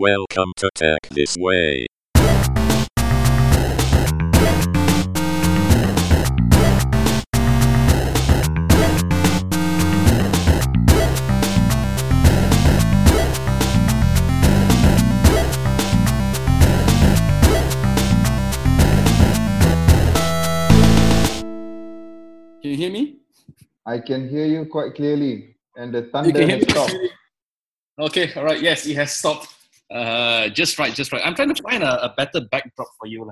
[0.00, 1.86] Welcome to Tech This Way.
[2.14, 2.24] Can
[22.62, 23.18] you hear me?
[23.84, 26.94] I can hear you quite clearly, and the thunder has stopped.
[27.98, 28.62] Okay, all right.
[28.62, 29.56] Yes, it has stopped.
[29.90, 31.22] Uh, just right, just right.
[31.24, 33.24] I'm trying to find a, a better backdrop for you.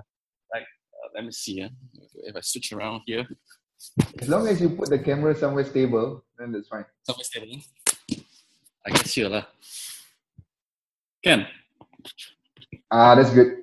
[0.52, 1.62] Like, uh, let me see.
[1.62, 1.68] Uh,
[2.26, 3.26] if I switch around here,
[4.18, 6.84] As long as you put the camera somewhere stable, then that's fine.
[7.06, 7.62] somewhere stable.
[8.86, 9.44] I guess here lah.
[11.22, 11.46] Can.
[12.90, 13.62] Ah, that's good.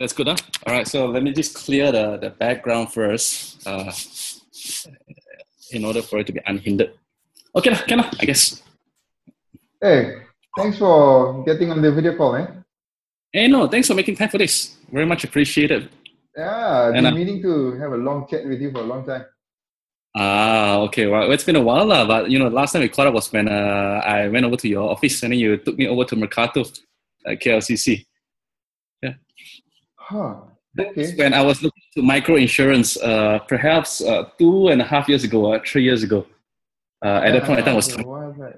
[0.00, 0.36] That's good, huh?
[0.66, 3.92] All right, so let me just clear the, the background first uh,
[5.70, 6.94] in order for it to be unhindered.
[7.54, 8.62] Okay, lah, can lah, I guess.
[9.80, 10.24] Hey,
[10.56, 12.64] thanks for getting on the video call, man.
[13.32, 14.76] Hey, no, thanks for making time for this.
[14.92, 15.88] Very much appreciated.
[16.36, 19.06] Yeah, I've been uh, meaning to have a long chat with you for a long
[19.06, 19.24] time.
[20.16, 21.06] Ah, okay.
[21.06, 22.04] Well, it's been a while, lah.
[22.06, 24.68] But you know, last time we caught up was when uh, I went over to
[24.68, 28.04] your office, and then you took me over to Mercato, uh, KLCC.
[29.02, 29.14] Yeah.
[29.96, 30.34] Huh.
[30.74, 31.14] That's Okay.
[31.16, 35.24] when I was looking to micro insurance, uh, perhaps uh, two and a half years
[35.24, 36.26] ago, uh, three years ago.
[37.04, 38.02] Uh, at that point in time, I was Yeah,
[38.46, 38.52] a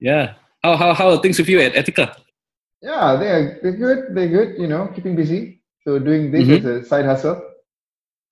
[0.00, 0.34] yeah.
[0.66, 2.10] How how how are things with you at Etika?
[2.82, 4.00] Yeah, they're, they're good.
[4.18, 5.62] They're good, you know, keeping busy.
[5.86, 6.58] So doing this Mhm.
[6.58, 7.38] as a side hustle.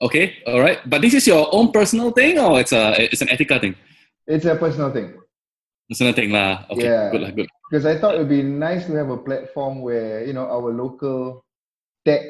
[0.02, 0.82] Okay, all right.
[0.82, 3.78] But this is your own personal thing, or it's a it's an Etika thing?
[4.27, 5.14] It's a personal thing.
[5.86, 6.66] Personal thing, lah.
[6.74, 7.14] Okay, Yeah.
[7.14, 7.46] good, lah, good.
[7.70, 10.74] because I thought it would be nice to have a platform where you know our
[10.74, 11.46] local
[12.02, 12.27] tech,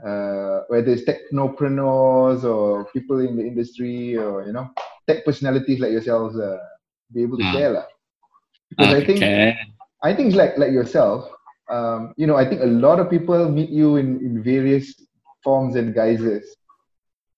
[0.00, 4.72] uh, whether it's technopreneurs or people in the industry or you know
[5.04, 6.56] tech personalities like yourselves, uh,
[7.12, 7.52] be able to Ah.
[7.52, 7.86] share lah.
[8.70, 9.22] Because I think
[10.02, 11.30] I think like like yourself.
[11.68, 14.94] Um, you know, I think a lot of people meet you in, in various
[15.42, 16.56] forms and guises.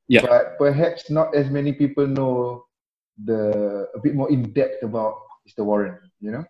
[0.09, 0.21] Yeah.
[0.23, 2.65] But perhaps not as many people know
[3.25, 5.15] the a bit more in depth about
[5.49, 5.65] Mr.
[5.65, 5.99] Warren.
[6.21, 6.45] You know.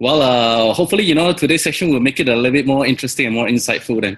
[0.00, 3.26] Well, uh, hopefully, you know, today's session will make it a little bit more interesting
[3.26, 4.00] and more insightful.
[4.00, 4.16] Then.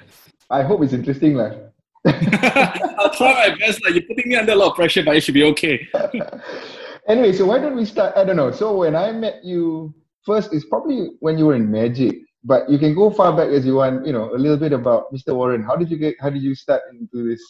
[0.50, 1.52] I hope it's interesting, lah.
[2.06, 3.82] I'll try my best.
[3.84, 5.88] Like, you're putting me under a lot of pressure, but it should be okay.
[7.10, 8.16] anyway, so why don't we start?
[8.16, 8.50] I don't know.
[8.50, 9.94] So when I met you
[10.24, 13.66] first, it's probably when you were in Magic, but you can go far back as
[13.66, 14.06] you want.
[14.06, 15.34] You know, a little bit about Mr.
[15.34, 15.62] Warren.
[15.62, 16.14] How did you get?
[16.20, 17.42] How did you start into this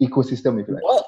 [0.00, 0.84] ecosystem, if you like?
[0.84, 1.06] Well,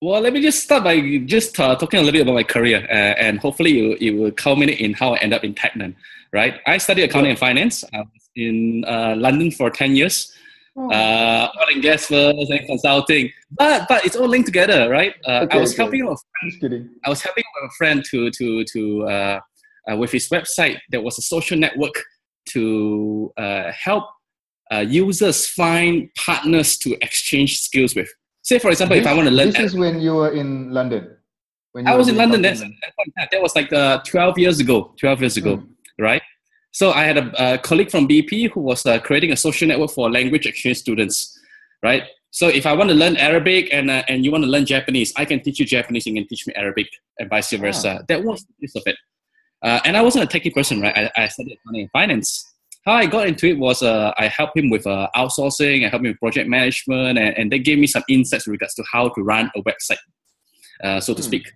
[0.00, 2.86] well, let me just start by just uh, talking a little bit about my career,
[2.90, 5.94] uh, and hopefully it, will culminate in how I end up in Technon.
[6.32, 6.60] Right?
[6.66, 7.84] I studied accounting and finance.
[7.92, 10.32] I was in uh, London for ten years.
[10.74, 15.14] Uh, oil and gas firms and consulting, but but it's all linked together, right?
[15.26, 15.82] Uh, I was okay.
[15.82, 16.14] helping a
[16.48, 16.88] just kidding.
[17.04, 19.40] I was helping a friend to to to uh,
[19.90, 20.78] uh, with his website.
[20.90, 21.92] There was a social network
[22.50, 24.04] to uh, help
[24.72, 28.08] uh, users find partners to exchange skills with.
[28.40, 31.16] Say, for example, if I want to learn, This is when you were in London.
[31.72, 32.40] When I was in London.
[32.42, 32.66] That's, that
[32.96, 33.28] point in time.
[33.30, 34.94] that was like uh, twelve years ago.
[34.98, 35.66] Twelve years ago, Mm.
[35.98, 36.22] right?
[36.72, 39.90] So I had a, a colleague from BP who was uh, creating a social network
[39.90, 41.38] for language exchange students,
[41.82, 42.04] right?
[42.30, 45.12] So if I want to learn Arabic and uh, and you want to learn Japanese,
[45.16, 46.88] I can teach you Japanese, and you can teach me Arabic,
[47.18, 48.04] and vice versa.
[48.08, 48.96] That was the gist of it.
[49.62, 50.96] Uh, and I wasn't a techie person, right?
[50.96, 52.48] I, I studied accounting and finance.
[52.86, 56.04] How I got into it was uh, I helped him with uh, outsourcing, I helped
[56.04, 59.10] him with project management, and, and they gave me some insights with regards to how
[59.10, 60.02] to run a website,
[60.82, 61.26] uh, so to Hmm.
[61.26, 61.52] speak.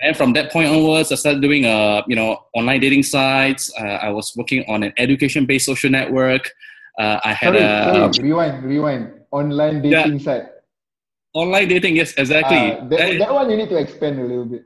[0.00, 3.70] And then from that point onwards, I started doing uh, you know online dating sites.
[3.78, 6.50] Uh, I was working on an education-based social network.
[6.98, 9.12] Uh, I had Sorry, a sorry, rewind, rewind.
[9.30, 10.44] Online dating site.
[11.34, 11.96] online dating.
[11.96, 12.56] Yes, exactly.
[12.58, 14.64] Ah, that, I- that one you need to expand a little bit.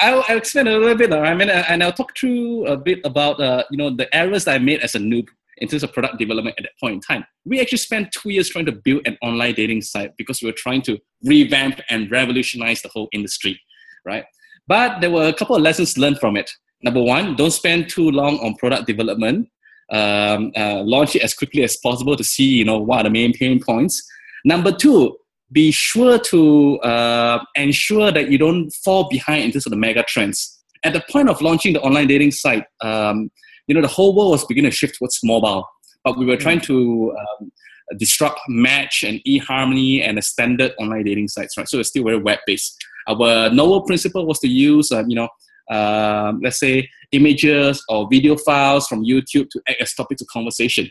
[0.00, 1.12] I'll, I'll explain a little bit.
[1.12, 4.12] uh, I mean, uh, and I'll talk through a bit about uh, you know the
[4.14, 5.26] errors that I made as a noob
[5.58, 7.24] in terms of product development at that point in time.
[7.44, 10.56] We actually spent two years trying to build an online dating site because we were
[10.56, 13.60] trying to revamp and revolutionize the whole industry,
[14.04, 14.24] right?
[14.68, 16.50] But there were a couple of lessons learned from it.
[16.82, 19.48] Number one, don't spend too long on product development.
[19.90, 23.10] Um, uh, launch it as quickly as possible to see you know what are the
[23.10, 24.06] main pain points.
[24.44, 25.16] Number two,
[25.50, 30.02] be sure to uh, ensure that you don't fall behind in terms of the mega
[30.02, 30.58] trends.
[30.84, 33.30] At the point of launching the online dating site, um,
[33.66, 35.66] you know the whole world was beginning to shift towards mobile,
[36.04, 37.50] but we were trying to um,
[37.96, 41.68] disrupt Match and eHarmony and the standard online dating sites, right?
[41.68, 42.76] So it's still very web based.
[43.08, 45.28] Our novel principle was to use, uh, you know,
[45.70, 50.90] um, let's say images or video files from YouTube to act as topics of conversation,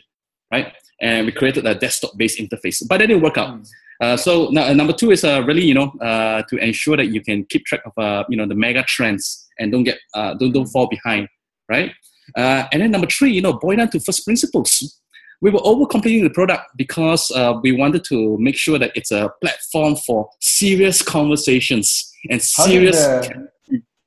[0.52, 0.72] right?
[1.00, 3.60] And we created a desktop-based interface, but that didn't work out.
[4.00, 7.06] Uh, so now, uh, number two is uh, really you know uh, to ensure that
[7.06, 10.34] you can keep track of uh, you know the mega trends and don't get uh,
[10.34, 11.28] don't don't fall behind,
[11.68, 11.92] right?
[12.36, 15.00] Uh, and then number three, you know, boil down to first principles.
[15.40, 19.12] We were over completing the product because uh, we wanted to make sure that it's
[19.12, 22.96] a platform for serious conversations and serious.
[23.06, 23.48] the-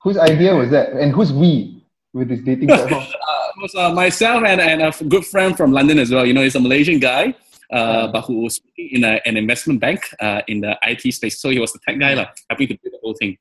[0.02, 0.94] whose idea was that?
[0.94, 3.02] And who's we with this dating platform?
[3.04, 6.26] uh, it was uh, myself and, and a good friend from London as well.
[6.26, 7.34] You know, he's a Malaysian guy,
[7.72, 11.40] uh, but who was in a, an investment bank uh, in the IT space.
[11.40, 13.38] So he was the tech guy, like, helping to build the whole thing.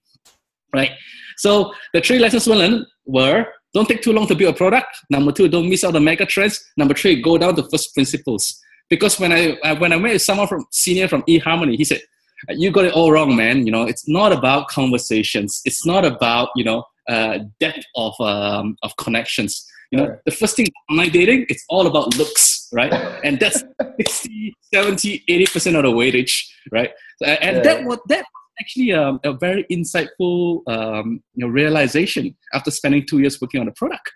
[0.72, 0.92] Right.
[1.38, 4.98] So the three lessons we learned were don't take too long to build a product.
[5.10, 6.60] Number two, don't miss out the mega trends.
[6.76, 8.60] Number three, go down to first principles.
[8.88, 12.00] Because when I uh, when I met someone from senior from eHarmony, he said,
[12.48, 13.66] "You got it all wrong, man.
[13.66, 15.60] You know, it's not about conversations.
[15.64, 19.66] It's not about you know uh, depth of um, of connections.
[19.92, 20.18] You know, Right.
[20.24, 22.92] the first thing online dating, it's all about looks, right?
[23.24, 23.64] And that's
[24.00, 26.32] 60, 70, 80% of the weightage,
[26.70, 26.90] right?
[27.26, 27.62] And Yeah.
[27.64, 33.04] that was that was actually um, a very insightful um, you know, realization after spending
[33.04, 34.12] two years working on the product.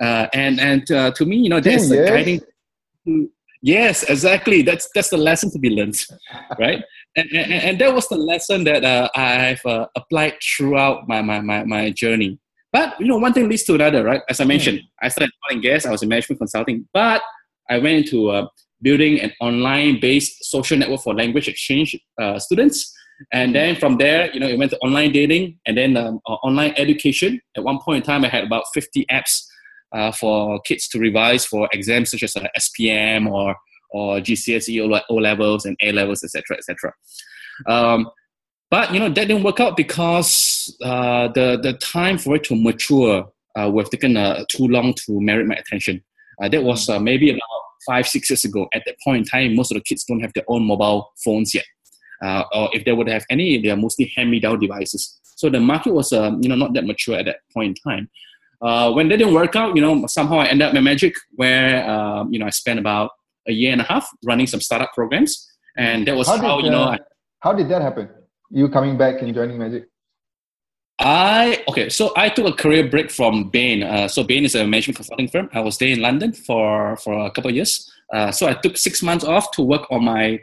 [0.00, 2.40] Uh, and and uh, to me, you know, that's the guiding.
[3.62, 4.62] Yes, exactly.
[4.62, 5.98] That's that's the lesson to be learned,
[6.58, 6.82] right?
[7.16, 11.40] And, and, and that was the lesson that uh, I've uh, applied throughout my, my,
[11.40, 12.38] my, my journey.
[12.72, 14.22] But you know, one thing leads to another, right?
[14.28, 15.86] As I mentioned, I started and gas.
[15.86, 17.22] I was in management consulting, but
[17.68, 18.46] I went into uh,
[18.82, 22.94] building an online-based social network for language exchange uh, students.
[23.32, 26.34] And then from there, you know, it went to online dating and then um, uh,
[26.34, 27.40] online education.
[27.56, 29.44] At one point in time, I had about 50 apps
[29.92, 33.54] uh, for kids to revise for exams such as uh, SPM or
[33.90, 36.92] or GCSE O- levels and A levels, etc., etc.
[37.66, 38.10] Um,
[38.70, 42.56] but you know that didn't work out because uh, the the time for it to
[42.56, 43.26] mature
[43.58, 46.02] uh, would have taken uh, too long to merit my attention.
[46.42, 47.42] Uh, that was uh, maybe about
[47.86, 48.68] five six years ago.
[48.74, 51.54] At that point in time, most of the kids don't have their own mobile phones
[51.54, 51.64] yet,
[52.22, 55.18] uh, or if they would have any, they are mostly hand-me-down devices.
[55.36, 58.10] So the market was um, you know not that mature at that point in time.
[58.60, 61.88] Uh, when that didn't work out, you know somehow I ended up at Magic, where
[61.88, 63.10] um, you know I spent about
[63.46, 66.66] a year and a half running some startup programs, and that was How how, did,
[66.66, 66.98] you know uh, I,
[67.40, 68.08] How did that happen?
[68.50, 69.86] You coming back and joining Magic?
[70.98, 73.84] I okay, so I took a career break from Bain.
[73.84, 75.48] Uh, so Bain is a management consulting firm.
[75.52, 77.88] I was there in London for for a couple of years.
[78.12, 80.40] Uh, so I took six months off to work on my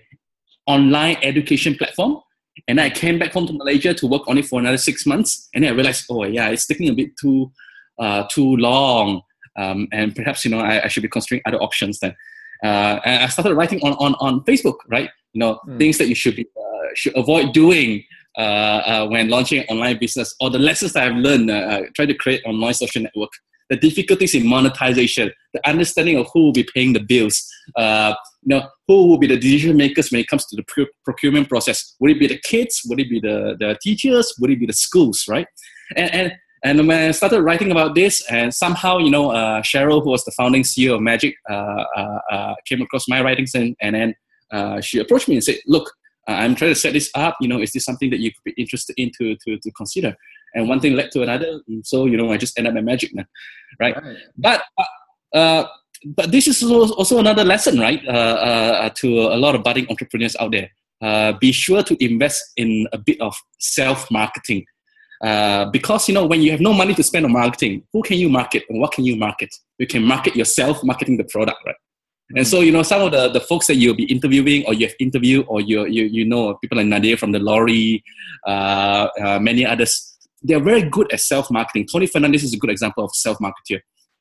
[0.68, 2.22] online education platform,
[2.70, 5.50] and I came back home to Malaysia to work on it for another six months.
[5.54, 7.52] And then I realized, oh yeah, it's taking a bit too
[8.30, 9.22] too long,
[9.58, 12.16] um, and perhaps you know I, I should be considering other options then.
[12.64, 15.10] Uh, and I started writing on, on, on Facebook, right?
[15.34, 15.78] You know, Mm.
[15.78, 18.04] things that you should be uh, should avoid doing
[18.38, 21.82] uh, uh, when launching an online business, or the lessons that I've learned uh, uh,
[21.96, 23.30] trying to create online social network,
[23.70, 27.46] the difficulties in monetization, the understanding of who will be paying the bills,
[27.76, 28.14] uh,
[28.44, 31.50] you know, who will be the decision makers when it comes to the pro- procurement
[31.50, 31.96] process.
[32.00, 32.82] Would it be the kids?
[32.88, 34.34] Would it be the, the teachers?
[34.40, 35.48] Would it be the schools, right?
[35.96, 36.34] And, and
[36.66, 40.26] and when I started writing about this, and somehow, you know, uh, Cheryl, who was
[40.26, 44.16] the founding CEO of Magic, uh, uh, uh, came across my writings, and, and then
[44.52, 45.94] uh, she approached me and said, "Look,
[46.28, 47.38] I'm trying to set this up.
[47.40, 50.16] You know, is this something that you could be interested in to, to, to consider?"
[50.56, 53.14] And one thing led to another, so you know, I just ended up at Magic
[53.14, 53.26] now,
[53.80, 53.96] right?
[54.36, 54.64] But
[55.36, 55.66] uh,
[56.04, 58.02] but this is also another lesson, right?
[58.08, 60.70] Uh, uh, to a lot of budding entrepreneurs out there.
[61.02, 64.66] Uh, be sure to invest in a bit of self marketing.
[65.24, 68.18] Uh, because you know when you have no money to spend on marketing, who can
[68.18, 69.54] you market and what can you market?
[69.78, 71.76] You can market yourself, marketing the product, right?
[72.36, 74.88] And so you know some of the, the folks that you'll be interviewing or you
[74.88, 78.04] have interviewed or you you you know people like Nadia from the Lorry,
[78.48, 80.18] uh, uh, many others.
[80.42, 81.88] They're very good at self marketing.
[81.92, 83.80] Tony Fernandez is a good example of self marketer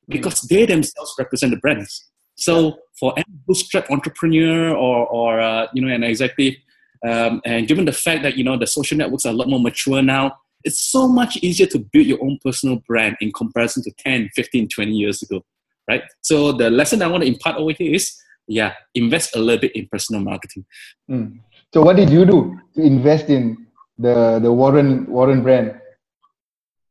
[0.08, 2.10] because they themselves represent the brands.
[2.36, 6.60] So for any bootstrap entrepreneur or or uh, you know an executive,
[7.06, 9.60] um, and given the fact that you know the social networks are a lot more
[9.60, 13.92] mature now, it's so much easier to build your own personal brand in comparison to
[13.98, 15.44] 10, 15, 20 years ago,
[15.88, 16.02] right?
[16.22, 18.16] So the lesson I want to impart over here is,
[18.46, 20.64] yeah, invest a little bit in personal marketing.
[21.10, 21.40] Mm.
[21.72, 23.66] So what did you do to invest in
[23.98, 25.80] the the Warren Warren brand?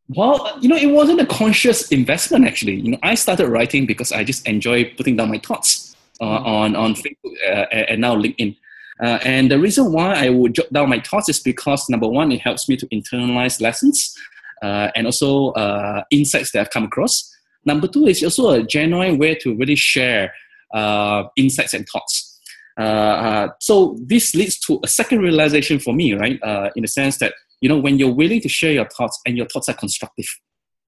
[0.09, 2.75] Well, you know, it wasn't a conscious investment actually.
[2.75, 6.75] You know, I started writing because I just enjoy putting down my thoughts uh, on
[6.75, 8.57] on Facebook uh, and now LinkedIn.
[9.01, 12.31] Uh, and the reason why I would jot down my thoughts is because number one,
[12.31, 14.15] it helps me to internalize lessons
[14.61, 17.31] uh, and also uh, insights that I've come across.
[17.65, 20.33] Number two is also a genuine way to really share
[20.73, 22.39] uh, insights and thoughts.
[22.79, 26.39] Uh, uh, so this leads to a second realization for me, right?
[26.75, 29.47] In the sense that you know when you're willing to share your thoughts and your
[29.47, 30.25] thoughts are constructive,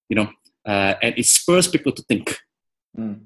[0.09, 0.29] you know,
[0.65, 2.37] and it spurs people to think.
[2.97, 3.19] Mm.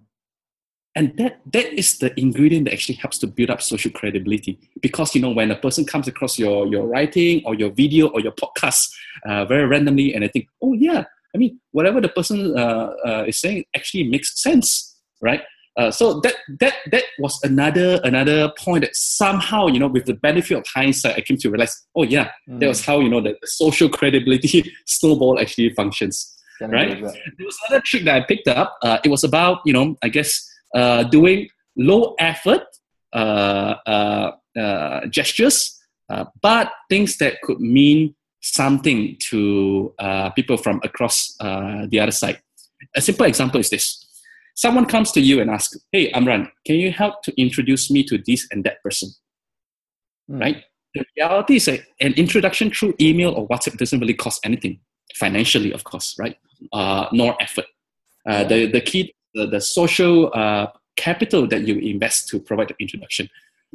[1.00, 4.60] And that that is the ingredient that actually helps to build up social credibility.
[4.82, 8.20] Because you know when a person comes across your your writing or your video or
[8.20, 8.92] your podcast
[9.26, 13.24] uh, very randomly, and they think, oh yeah, I mean, whatever the person uh, uh,
[13.26, 15.42] is saying actually makes sense, right?
[15.78, 20.16] Uh, so that that that was another another point that somehow you know with the
[20.16, 22.60] benefit of hindsight I came to realize oh yeah mm.
[22.60, 27.58] that was how you know the, the social credibility snowball actually functions right there was
[27.70, 31.04] another trick that I picked up uh, it was about you know I guess uh,
[31.04, 32.64] doing low effort
[33.14, 35.76] uh, uh, uh, gestures
[36.42, 39.94] but things that could mean something to
[40.36, 42.40] people from across the other side
[42.96, 44.10] a simple example is this
[44.60, 48.18] someone comes to you and asks, Hey, Amran, can you help to introduce me to
[48.28, 49.10] this and that person?
[50.30, 50.42] Mm.
[50.42, 50.64] Right?
[50.94, 54.80] The reality is an introduction through email or WhatsApp doesn't really cost anything,
[55.16, 56.36] financially, of course, right?
[56.74, 57.66] Uh, nor effort.
[58.28, 62.76] Uh, the, the key, the, the social uh, capital that you invest to provide the
[62.80, 63.30] introduction.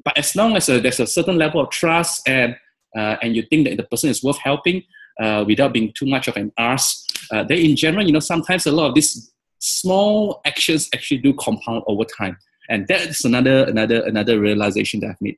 [0.04, 2.56] But as long as uh, there's a certain level of trust and,
[2.97, 4.83] uh, and you think that the person is worth helping
[5.21, 8.73] uh, without being too much of an arse, then in general, you know, sometimes a
[8.73, 9.33] lot of these
[9.64, 12.37] small actions actually do compound over time.
[12.68, 15.37] And that's another another another realization that i've made.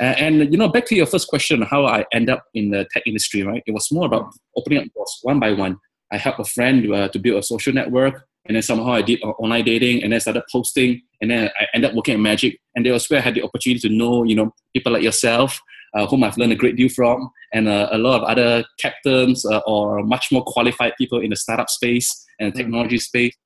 [0.00, 2.86] Uh, and you know back to your first question how i end up in the
[2.92, 3.62] tech industry right?
[3.66, 5.78] It was more about opening up doors one by one.
[6.10, 9.20] I helped a friend uh, to build a social network and then somehow i did
[9.22, 12.84] online dating and then started posting and then i ended up working at magic and
[12.84, 15.60] that was where i had the opportunity to know you know people like yourself
[15.94, 19.44] uh, whom I've learned a great deal from, and uh, a lot of other captains
[19.44, 23.36] uh, or much more qualified people in the startup space and technology space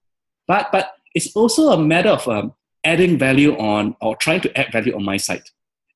[0.46, 2.52] but but it's also a matter of um,
[2.84, 5.42] adding value on or trying to add value on my side,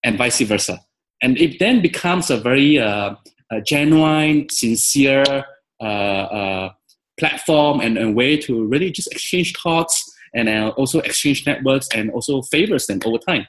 [0.03, 0.81] and vice versa.
[1.23, 3.15] And it then becomes a very uh,
[3.51, 5.45] a genuine, sincere
[5.81, 6.73] uh, uh,
[7.21, 9.95] platform and a way to really just exchange thoughts
[10.35, 13.47] and uh, also exchange networks and also favors them over time.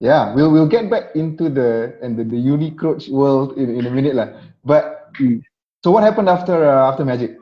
[0.00, 3.92] Yeah, we'll we'll get back into the and the, the Unicroach world in, in a
[3.92, 4.28] minute, lah.
[4.64, 5.40] But mm.
[5.84, 7.36] so what happened after uh, after Magic?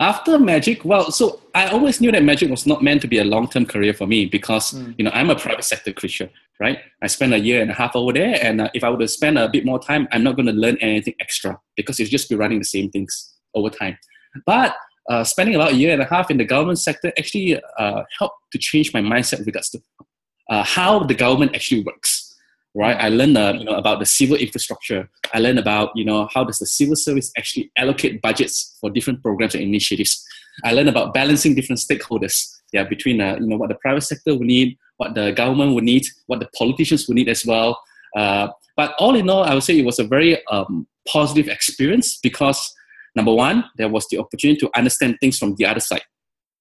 [0.00, 3.24] after magic well so i always knew that magic was not meant to be a
[3.24, 4.94] long-term career for me because mm.
[4.98, 6.28] you know i'm a private sector creature
[6.60, 8.98] right i spent a year and a half over there and uh, if i were
[8.98, 12.10] to spend a bit more time i'm not going to learn anything extra because it's
[12.10, 13.96] just be running the same things over time
[14.44, 14.74] but
[15.08, 18.36] uh, spending about a year and a half in the government sector actually uh, helped
[18.52, 19.80] to change my mindset with regards to
[20.50, 22.26] uh, how the government actually works
[22.76, 22.96] right?
[23.00, 25.08] I learned uh, you know about the civil infrastructure.
[25.34, 29.22] I learned about you know how does the civil service actually allocate budgets for different
[29.22, 30.24] programs and initiatives.
[30.64, 32.52] I learned about balancing different stakeholders.
[32.72, 35.84] Yeah, between uh, you know what the private sector would need, what the government would
[35.84, 37.80] need, what the politicians would need as well.
[38.14, 42.18] Uh, but all in all, I would say it was a very um, positive experience
[42.22, 42.74] because
[43.16, 46.02] number one, there was the opportunity to understand things from the other side.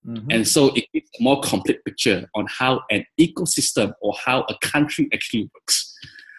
[0.08, 0.32] Mm-hmm.
[0.32, 4.56] And so it gives a more complete picture on how an ecosystem or how a
[4.62, 5.94] country actually works.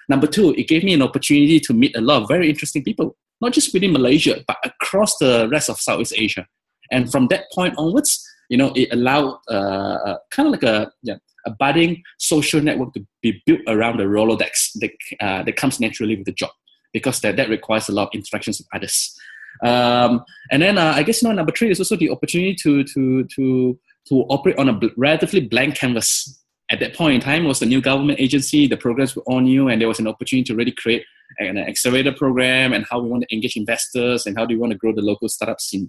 [0.08, 3.16] Number two, it gave me an opportunity to meet a lot of very interesting people,
[3.40, 6.46] not just within Malaysia, but across the rest of Southeast Asia.
[6.92, 10.92] And from that point onwards, you know, it allowed uh, uh kind of like a,
[11.02, 15.80] yeah, a budding social network to be built around the Rolodex that, uh, that comes
[15.80, 16.50] naturally with the job
[16.92, 19.16] because that, that requires a lot of interactions with others.
[19.62, 22.84] Um, and then uh, I guess you know number three is also the opportunity to
[22.84, 26.42] to to to operate on a bl- relatively blank canvas.
[26.68, 28.66] At that point in time, was a new government agency.
[28.66, 31.04] The programs were all new, and there was an opportunity to really create
[31.38, 34.72] an accelerator program and how we want to engage investors and how do we want
[34.72, 35.88] to grow the local startup scene.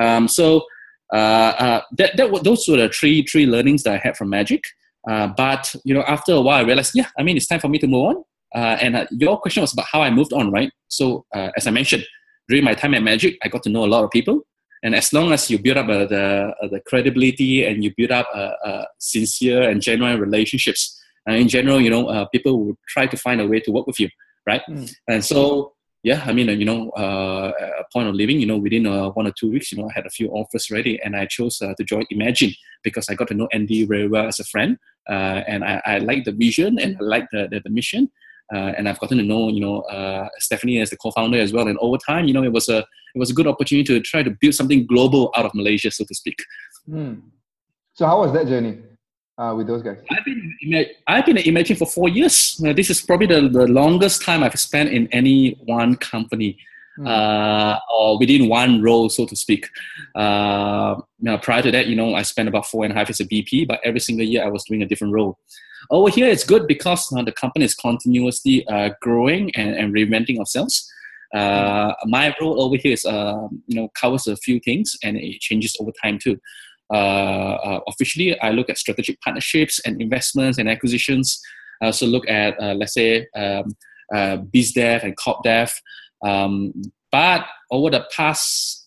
[0.00, 0.64] Um, so
[1.12, 4.64] uh, uh, that, that those were the three three learnings that I had from Magic.
[5.08, 7.68] Uh, but you know, after a while, I realized, yeah, I mean, it's time for
[7.68, 8.24] me to move on.
[8.54, 10.72] Uh, and uh, your question was about how I moved on, right?
[10.88, 12.04] So uh, as I mentioned,
[12.50, 14.42] during my time at Magic, I got to know a lot of people.
[14.82, 18.10] And as long as you build up uh, the, uh, the credibility and you build
[18.10, 22.78] up uh, uh sincere and genuine relationships, uh, in general, you know, uh, people will
[22.88, 24.08] try to find a way to work with you,
[24.46, 24.62] right?
[24.68, 24.90] Mm.
[25.06, 29.26] And so, yeah, I mean, you know, a point of living, you know, within one
[29.26, 31.84] or two weeks, you know, I had a few offers ready, and I chose to
[31.84, 35.82] join Inmagine because I got to know Andy very well as a friend, and I,
[35.84, 38.10] I like the vision and I like the, the, the mission,
[38.52, 41.68] uh, and I've gotten to know you know uh, Stephanie as the co-founder as well.
[41.68, 44.22] And over time, you know, it was a it was a good opportunity to try
[44.22, 46.36] to build something global out of Malaysia, so to speak.
[46.86, 47.14] Hmm.
[47.94, 48.78] So how was that journey
[49.38, 49.98] uh, with those guys?
[50.10, 52.60] I've been I've been at Inmagine for four years.
[52.64, 56.58] Uh, this is probably the, the longest time I've spent in any one company.
[56.96, 57.06] Hmm.
[57.06, 59.68] Uh, or within one role, so to speak.
[60.16, 63.20] Uh, now, prior to that, you know, I spent about four and a half years
[63.20, 65.38] as a VP, but every single year I was doing a different role.
[65.90, 70.38] Over here, it's good because uh, the company is continuously uh, growing and, and reinventing
[70.38, 70.90] ourselves.
[71.34, 75.40] Uh, my role over here is, uh, you know, covers a few things and it
[75.40, 76.38] changes over time too.
[76.92, 81.40] Uh, uh, officially, I look at strategic partnerships and investments and acquisitions.
[81.80, 83.74] I also look at, let's say, um,
[84.50, 85.72] biz dev and corp dev.
[86.22, 86.72] Um,
[87.12, 88.80] but over the past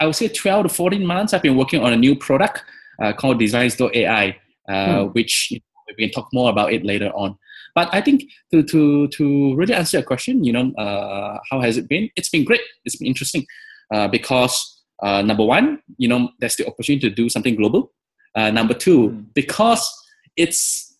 [0.00, 2.62] I would say 12 to 14 months, I've been working on a new product
[3.02, 4.36] uh, called Designs.ai,
[4.68, 5.08] uh, hmm.
[5.10, 5.52] which
[5.96, 7.38] we can talk more about it later on.
[7.74, 11.76] But I think to to to really answer your question, you know, uh, how has
[11.76, 12.10] it been?
[12.16, 12.60] It's been great.
[12.84, 13.46] It's been interesting
[13.92, 17.92] uh, because uh, number one, you know, there's the opportunity to do something global.
[18.34, 19.26] Uh, number two, mm.
[19.34, 19.88] because
[20.36, 20.96] it's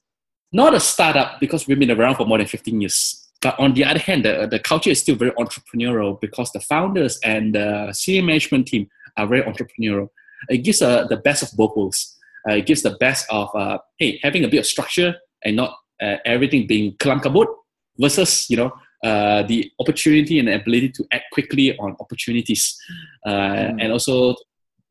[0.52, 3.28] not a startup because we've been around for more than 15 years.
[3.40, 7.18] But on the other hand, the, the culture is still very entrepreneurial because the founders
[7.22, 10.08] and the senior management team are very entrepreneurial.
[10.48, 12.17] It gives uh, the best of both worlds.
[12.48, 15.14] Uh, it gives the best of, uh, hey, having a bit of structure
[15.44, 17.46] and not uh, everything being kelam kabut
[17.98, 18.72] versus, you know,
[19.04, 22.76] uh, the opportunity and the ability to act quickly on opportunities.
[23.26, 23.82] Mm.
[23.82, 24.34] and also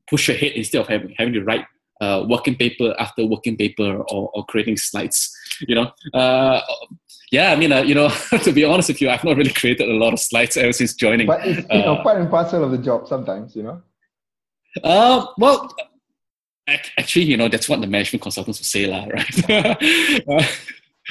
[0.10, 1.66] push ahead instead of having, having to write
[2.02, 5.36] uh, working paper after working paper or, or creating slides
[5.68, 5.92] you know?
[6.14, 6.62] Uh,
[7.32, 8.10] yeah i mean uh, you know
[8.44, 10.94] to be honest with you i've not really created a lot of slides ever since
[10.94, 11.28] joining.
[11.28, 13.82] But it's you know uh, part and parcel of the job sometimes you know?
[14.84, 15.76] Uh, well
[16.98, 20.60] actually you know that's what the management consultants will say lah, right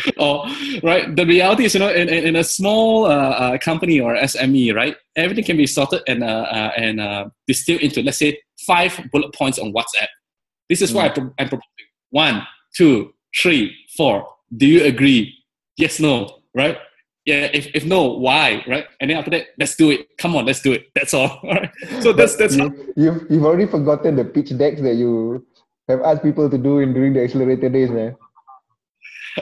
[0.18, 0.44] or
[0.82, 4.74] right the reality is you know in, in, a small uh, uh, company or sme
[4.74, 8.92] right everything can be sorted and uh, uh and uh, distilled into let's say five
[9.10, 10.08] bullet points on whatsapp
[10.68, 10.96] this is mm.
[10.96, 11.06] why
[11.38, 11.86] I'm proposing.
[12.10, 12.46] One,
[12.76, 14.28] two, three, four.
[14.56, 15.34] Do you agree?
[15.76, 16.78] Yes, no, right?
[17.26, 18.86] Yeah, if, if no, why, right?
[19.00, 20.16] And then after that, let's do it.
[20.16, 20.86] Come on, let's do it.
[20.94, 21.40] That's all.
[21.44, 21.70] Right?
[22.00, 22.74] So that's that's you, how...
[22.96, 25.44] you've you've already forgotten the pitch decks that you
[25.88, 28.16] have asked people to do in during the accelerator days, man.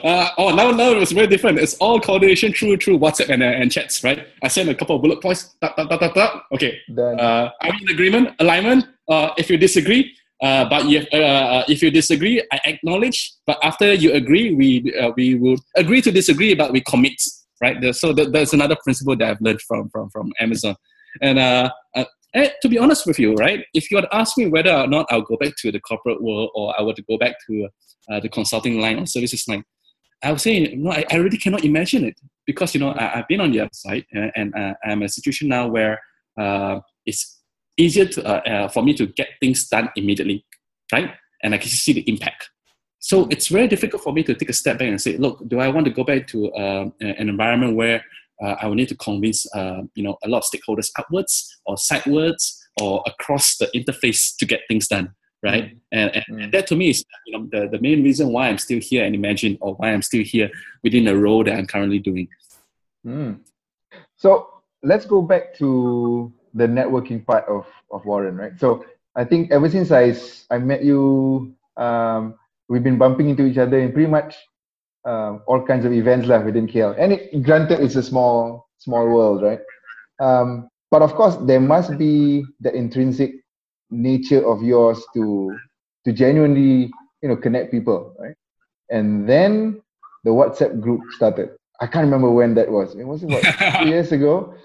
[0.03, 1.59] Uh, oh, now now it was very different.
[1.59, 4.27] It's all coordination through through WhatsApp and, uh, and chats, right?
[4.43, 5.55] I send a couple of bullet points.
[5.61, 6.41] Da, da, da, da, da.
[6.51, 6.79] Okay.
[6.93, 7.19] Done.
[7.19, 8.85] Uh, I'm in agreement, alignment.
[9.07, 13.33] Uh, if you disagree, uh, but if, uh, uh, if you disagree, I acknowledge.
[13.45, 17.21] But after you agree, we uh, we will agree to disagree, but we commit.
[17.61, 17.95] Right.
[17.95, 20.75] So that's another principle that I've learned from from from Amazon.
[21.21, 24.47] And, uh, uh, and to be honest with you, right, if you had asked me
[24.47, 27.17] whether or not I'll go back to the corporate world or I were to go
[27.17, 27.69] back to
[28.21, 29.63] the consulting line or services line,
[30.21, 30.91] I would say no.
[30.91, 33.69] I, I really cannot imagine it because you know I, have been on the other
[33.71, 36.01] side and, and I'm in a situation now where
[37.05, 37.35] it's
[37.77, 40.45] easier to, uh, uh, for me to get things done immediately,
[40.91, 41.11] right?
[41.43, 42.49] And I can see the impact.
[43.05, 45.59] So it's very difficult for me to take a step back and say, look, do
[45.59, 48.03] I want to go back to uh, an environment where
[48.41, 51.77] uh, I will need to convince uh, you know a lot of stakeholders upwards or
[51.77, 55.13] sidewards or across the interface to get things done,
[55.43, 55.65] right?
[55.65, 55.79] Mm.
[55.91, 56.43] And, and, mm.
[56.45, 59.05] and, that to me is you know the, the main reason why I'm still here
[59.05, 60.49] and Inmagine or why I'm still here
[60.83, 62.27] within the role that I'm currently doing.
[63.05, 63.41] Mm.
[64.17, 64.49] So
[64.81, 68.59] let's go back to the networking part of of Warren, right?
[68.59, 68.83] So
[69.15, 70.15] I think ever since I
[70.49, 72.33] I met you, um,
[72.69, 74.35] we've been bumping into each other in pretty much
[75.05, 76.95] um, all kinds of events left within KL.
[76.97, 79.59] And it, granted, it's a small small world, right?
[80.19, 83.31] Um, but of course, there must be the intrinsic
[83.89, 85.55] nature of yours to
[86.05, 88.35] to genuinely you know connect people, right?
[88.89, 89.81] And then
[90.23, 91.49] the WhatsApp group started.
[91.81, 92.95] I can't remember when that was.
[92.95, 93.43] It was about
[93.81, 94.55] two years ago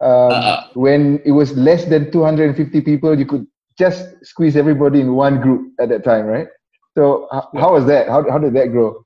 [0.00, 3.46] um, uh, when it was less than 250 people, you could
[3.78, 6.48] just squeeze everybody in one group at that time, right?
[6.94, 8.08] So how, how was that?
[8.08, 9.04] How, how did that grow?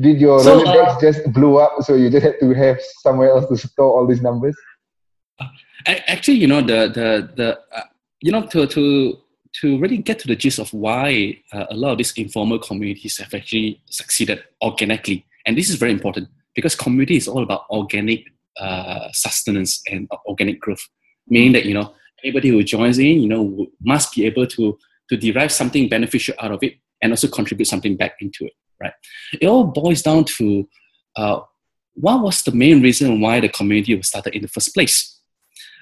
[0.00, 3.30] Did your so, Rolodex uh, just blew up, so you just had to have somewhere
[3.30, 4.56] else to store all these numbers?
[5.86, 7.84] Actually, you know the the the uh,
[8.20, 9.18] you know to to
[9.60, 13.16] to really get to the gist of why uh, a lot of these informal communities
[13.16, 18.24] have actually succeeded organically, and this is very important because community is all about organic
[18.60, 20.86] uh, sustenance and organic growth,
[21.28, 25.16] meaning that you know anybody who joins in, you know, must be able to to
[25.16, 28.52] derive something beneficial out of it and also contribute something back into it.
[28.80, 28.92] Right?
[29.40, 30.68] It all boils down to
[31.16, 31.40] uh,
[31.94, 35.20] what was the main reason why the community was started in the first place.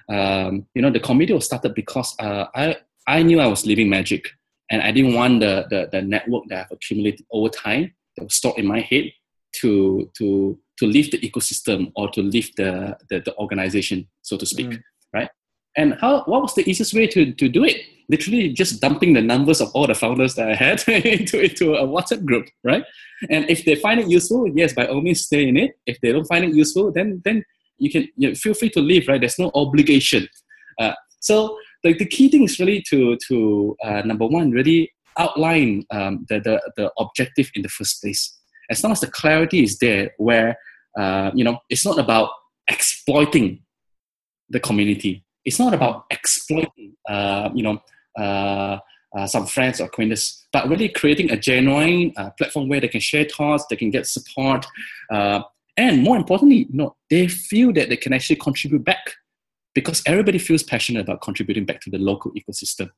[0.08, 2.76] Um, you know, the community was started because uh, I
[3.06, 4.28] I knew I was living magic,
[4.70, 8.34] and I didn't want the, the the network that I've accumulated over time that was
[8.34, 9.12] stored in my head
[9.60, 14.44] to to to leave the ecosystem or to leave the, the, the organization, so to
[14.44, 14.82] speak, mm.
[15.12, 15.30] right?
[15.76, 17.76] And how what was the easiest way to, to do it?
[18.08, 21.86] Literally just dumping the numbers of all the founders that I had into, into a
[21.86, 22.84] WhatsApp group, right?
[23.30, 25.78] And if they find it useful, yes, by all means stay in it.
[25.86, 27.44] If they don't find it useful, then then
[27.78, 29.20] you can you know, feel free to leave, right?
[29.20, 30.28] There's no obligation.
[30.78, 35.84] Uh, so the, the key thing is really to to uh, number one, really outline
[35.90, 38.36] um, the, the the objective in the first place
[38.70, 40.58] as long as the clarity is there where
[40.98, 42.30] uh, you know it's not about
[42.68, 43.60] exploiting
[44.50, 47.78] the community it's not about exploiting uh, you know
[48.18, 48.78] uh,
[49.16, 53.00] uh some friends or acquaintances but really creating a genuine uh, platform where they can
[53.00, 54.66] share thoughts they can get support
[55.12, 55.40] uh,
[55.78, 59.14] and more importantly you know they feel that they can actually contribute back
[59.76, 62.90] because everybody feels passionate about contributing back to the local ecosystem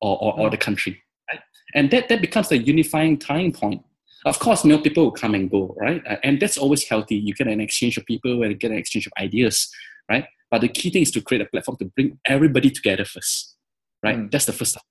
[0.00, 1.02] or, or, or the country.
[1.30, 1.40] Right?
[1.74, 3.82] And that, that becomes the unifying tying point.
[4.24, 6.00] Of course, you know, people will come and go, right?
[6.08, 7.16] Uh, and that's always healthy.
[7.16, 9.68] You get an exchange of people and get an exchange of ideas,
[10.08, 10.24] right?
[10.52, 13.56] But the key thing is to create a platform to bring everybody together first,
[14.02, 14.18] right?
[14.18, 14.30] Mm.
[14.30, 14.82] That's the first step.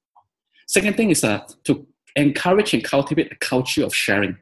[0.67, 4.36] Second thing is uh, to encourage and cultivate a culture of sharing,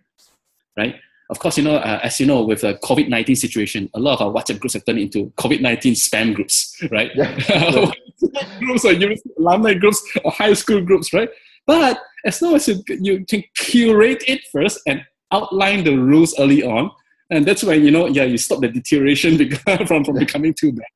[0.77, 0.95] right?
[1.29, 4.21] Of course, you know, uh, as you know, with the COVID 19 situation, a lot
[4.21, 7.11] of our WhatsApp groups have turned into COVID 19 spam groups, right?
[7.13, 7.91] Yeah.
[8.59, 8.93] groups or
[9.39, 11.29] alumni groups or high school groups, right?
[11.67, 15.03] But as long as you, you can curate it first and
[15.33, 16.91] outline the rules early on,
[17.29, 19.37] and that's when, you know, yeah, you stop the deterioration
[19.85, 20.87] from, from becoming too bad.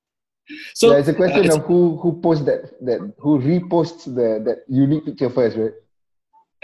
[0.74, 4.44] So yeah, it's a question uh, of who who posts that that who reposts the
[4.44, 5.74] that unique picture first, right?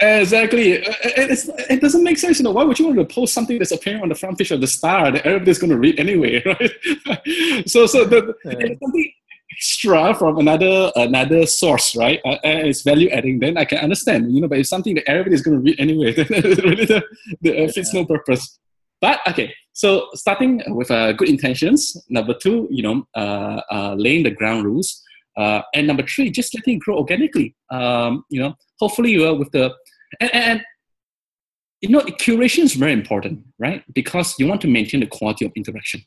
[0.00, 0.82] Exactly.
[0.82, 2.38] it doesn't make sense.
[2.38, 4.50] You know, why would you want to post something that's appearing on the front page
[4.50, 7.68] of the Star that everybody's going to read anyway, right?
[7.68, 8.74] so, so the, yeah.
[8.82, 9.12] something
[9.52, 12.18] extra from another another source, right?
[12.24, 13.40] Uh, it's value adding.
[13.40, 14.48] Then I can understand, you know.
[14.48, 16.12] But it's something that everybody's going to read anyway.
[16.14, 17.02] then it really the,
[17.42, 18.00] the, uh, fits yeah.
[18.00, 18.58] no purpose.
[19.02, 21.96] But okay, so starting with uh, good intentions.
[22.10, 25.02] Number two, you know, uh, uh, laying the ground rules.
[25.38, 27.54] Uh, and number three, just letting it grow organically.
[27.70, 29.72] Um, you know, hopefully you are with the
[30.20, 30.60] and, and
[31.80, 35.52] you know curation is very important right because you want to maintain the quality of
[35.56, 36.02] interaction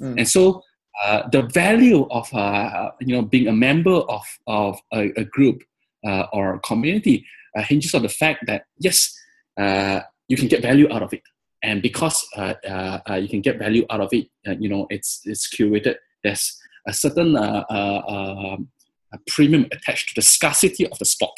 [0.00, 0.14] mm.
[0.18, 0.60] and so
[1.02, 5.62] uh, the value of uh, you know being a member of, of a, a group
[6.06, 7.24] uh, or a community
[7.56, 9.14] uh, hinges on the fact that yes
[9.58, 11.22] uh, you can get value out of it
[11.64, 14.26] and because uh, you can get value out of it
[14.60, 18.68] you know it's it's curated there's a certain um,
[19.12, 21.36] a premium attached to the scarcity of the spot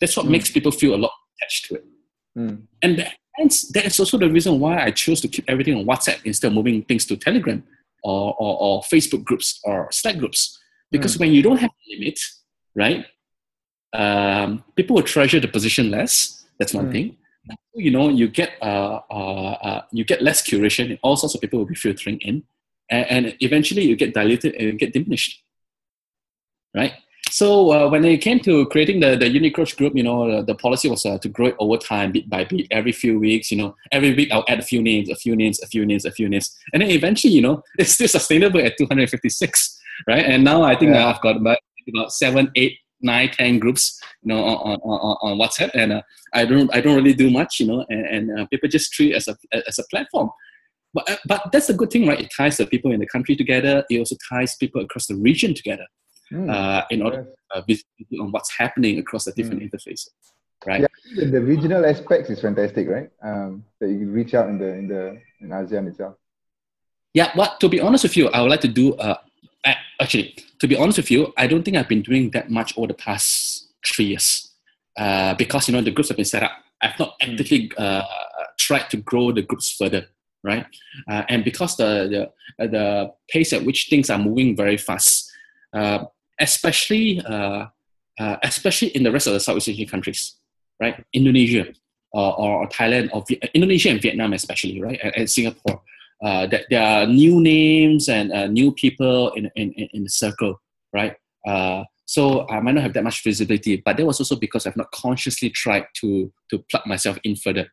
[0.00, 0.30] that's what mm.
[0.30, 1.84] makes people feel a lot attached to it.
[2.38, 2.62] Mm.
[2.82, 6.24] And hence, that is also the reason why I chose to keep everything on WhatsApp
[6.24, 7.62] instead of moving things to Telegram
[8.02, 10.58] or, or, or Facebook groups or Slack groups.
[10.90, 11.20] Because mm.
[11.20, 12.18] when you don't have a limit,
[12.74, 13.06] right,
[13.92, 16.44] um, people will treasure the position less.
[16.58, 16.92] That's one mm.
[16.92, 17.16] thing.
[17.74, 20.98] You know, you get uh, uh, uh, you get less curation.
[21.02, 22.42] All sorts of people will be filtering in,
[22.90, 25.42] and, and eventually you get diluted and you get diminished.
[26.74, 26.94] Right.
[27.30, 30.54] So uh, when it came to creating the, the Unicroach group, you know, uh, the
[30.54, 33.50] policy was uh, to grow it over time, bit by bit, every few weeks.
[33.50, 36.04] You know, every week I'll add a few names, a few names, a few names,
[36.04, 40.24] a few names, and then eventually, you know, it's still sustainable at 256, right?
[40.24, 41.06] And now I think yeah.
[41.06, 45.70] I've got about about seven, eight, nine, ten groups, you know, on on, on WhatsApp,
[45.74, 48.68] and uh, I don't I don't really do much, you know, and, and uh, people
[48.68, 49.36] just treat it as a
[49.68, 50.30] as a platform.
[50.94, 52.20] But, uh, but that's a good thing, right?
[52.20, 53.84] It ties the people in the country together.
[53.90, 55.86] It also ties people across the region together
[56.32, 59.70] mm, uh, in order uh, visibility on what's happening across the different mm.
[59.70, 60.08] interfaces
[60.66, 60.80] right
[61.14, 64.68] yeah, the regional aspects is fantastic right um, that you can reach out in the
[64.74, 66.14] in the in asean itself
[67.12, 68.94] yeah but to be honest with you i would like to do
[69.66, 72.76] uh, actually to be honest with you i don't think i've been doing that much
[72.78, 74.52] over the past three years
[74.98, 76.52] uh, because you know the groups have been set up
[76.82, 77.32] i've not hmm.
[77.32, 78.02] actively uh,
[78.58, 80.06] tried to grow the groups further
[80.42, 80.66] right
[81.10, 85.30] uh, and because the, the the pace at which things are moving very fast
[85.74, 86.04] uh,
[86.40, 87.66] especially uh,
[88.18, 90.36] uh, especially in the rest of the Southeast Asian countries,
[90.80, 91.04] right?
[91.12, 91.66] Indonesia
[92.14, 94.98] uh, or, or, Thailand or v- Indonesia and Vietnam especially, right?
[95.02, 95.82] And, and Singapore.
[96.22, 100.60] Uh, that there are new names and uh, new people in, in, in the circle,
[100.92, 101.14] right?
[101.46, 104.76] Uh, so I might not have that much visibility, but that was also because I've
[104.76, 107.68] not consciously tried to to plug myself in further,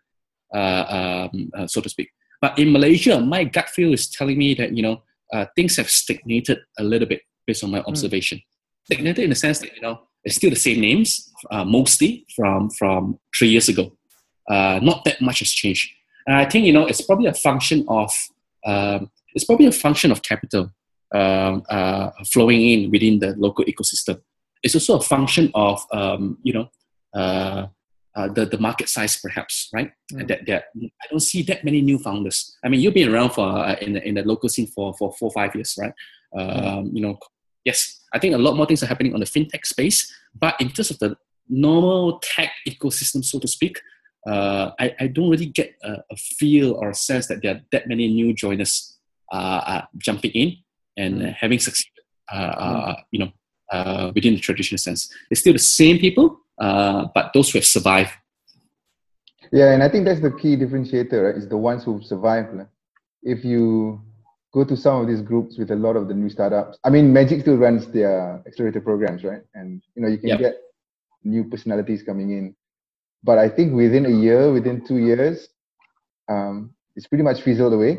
[0.54, 2.10] uh, um, uh, so to speak.
[2.42, 5.90] But in Malaysia, my gut feel is telling me that you know uh, things have
[5.90, 7.90] stagnated a little bit based on my hmm.
[7.90, 8.40] observation.
[8.40, 8.54] Mm
[8.86, 12.70] stagnated in the sense that you know it's still the same names uh, mostly from
[12.72, 13.92] from three years ago.
[14.50, 15.90] Uh, not that much has changed,
[16.28, 18.12] and I think you know it's probably a function of
[18.66, 20.72] um, it's probably a function of capital
[21.14, 24.22] um, uh, flowing in within the local ecosystem.
[24.62, 26.70] It's also a function of um, you know.
[27.14, 27.68] Uh,
[28.16, 30.28] uh, the, the market size perhaps right mm.
[30.28, 30.66] that, that
[31.02, 33.94] i don't see that many new founders i mean you've been around for uh, in,
[33.94, 35.94] the, in the local scene for for four five years right
[36.36, 36.90] mm.
[36.94, 37.18] you know
[37.66, 40.70] yes I think a lot more things are happening on the fintech space, but in
[40.70, 41.18] terms of the
[41.50, 43.82] normal tech ecosystem, so to speak,
[44.28, 47.62] uh, I, I don't really get a, a, feel or a sense that there are
[47.72, 48.98] that many new joiners
[49.32, 50.58] uh, jumping in
[50.98, 51.34] and mm.
[51.34, 52.96] having succeeded, uh, mm.
[53.12, 53.32] you know,
[53.72, 55.12] uh, within the traditional sense.
[55.30, 58.12] It's still the same people, uh, but those who have survived.
[59.52, 61.36] Yeah, and I think that's the key differentiator, right?
[61.36, 62.48] Is the ones who have survive.
[63.22, 64.02] If you
[64.54, 66.78] go to some of these groups with a lot of the new startups.
[66.84, 69.42] I mean, Magic still runs their accelerator programs, right?
[69.56, 70.40] And you know, you can yep.
[70.40, 70.56] get
[71.24, 72.56] new personalities coming in.
[73.24, 75.48] But I think within a year, within two years,
[76.30, 77.98] um, it's pretty much fizzled away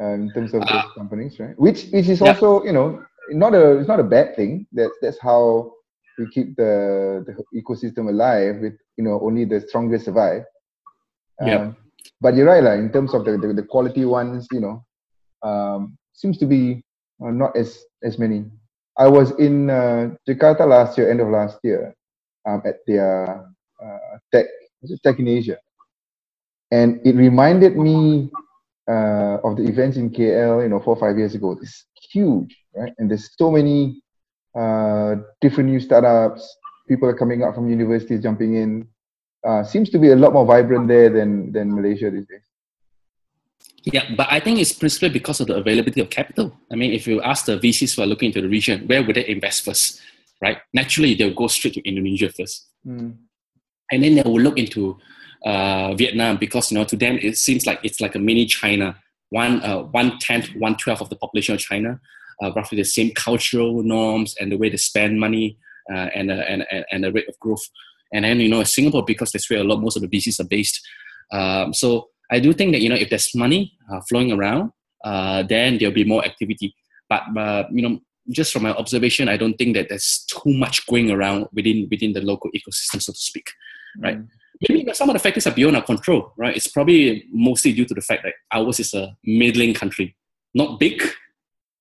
[0.00, 1.58] uh, in terms of those companies, right?
[1.58, 4.66] Which which is also you know not a it's not a bad thing.
[4.72, 5.72] That's that's how
[6.18, 8.56] we keep the the ecosystem alive.
[8.60, 10.44] With you know only the strongest survive.
[11.40, 11.56] Yeah.
[11.56, 11.76] Um,
[12.20, 14.84] but you're right, like, in terms of the, the, the quality ones, you know,
[15.42, 16.82] um, seems to be
[17.22, 18.44] uh, not as as many.
[18.96, 21.94] I was in uh, Jakarta last year, end of last year,
[22.48, 23.42] um, at their uh,
[24.32, 24.46] tech,
[24.82, 25.58] was it Tech in Asia,
[26.70, 28.30] and it reminded me
[28.88, 31.56] uh, of the events in KL, you know, four or five years ago.
[31.60, 32.92] It's huge, right?
[32.98, 34.02] And there's so many
[34.54, 36.56] uh, different new startups.
[36.88, 38.88] People are coming out from universities, jumping in.
[39.46, 42.42] Uh, seems to be a lot more vibrant there than than Malaysia these days.
[43.84, 46.52] Yeah, but I think it's principally because of the availability of capital.
[46.72, 49.16] I mean, if you ask the VCs who are looking into the region, where would
[49.16, 50.00] they invest first,
[50.42, 50.58] right?
[50.74, 52.68] Naturally, they'll go straight to Indonesia first.
[52.86, 53.16] Mm.
[53.90, 54.98] And then they will look into
[55.44, 58.96] uh, Vietnam because, you know, to them, it seems like it's like a mini China.
[59.30, 62.00] One, uh, one tenth, one twelfth of the population of China,
[62.42, 65.58] uh, roughly the same cultural norms and the way they spend money
[65.92, 67.66] uh, and, uh, and, and, and the rate of growth.
[68.12, 70.48] And then, you know, Singapore, because that's where a lot, most of the VCs are
[70.48, 70.80] based.
[71.30, 74.70] Um, so I do think that you know if there's money uh, flowing around,
[75.04, 76.74] then there'll be more activity.
[77.08, 77.22] But
[77.70, 81.48] you know, just from my observation, I don't think that there's too much going around
[81.52, 83.50] within within the local ecosystem, so to speak.
[83.98, 84.18] Right?
[84.18, 84.28] Mm.
[84.68, 86.32] Maybe some of the factors are beyond our control.
[86.36, 86.56] Right?
[86.56, 90.16] It's probably mostly due to the fact that ours is a middling country,
[90.54, 91.02] not big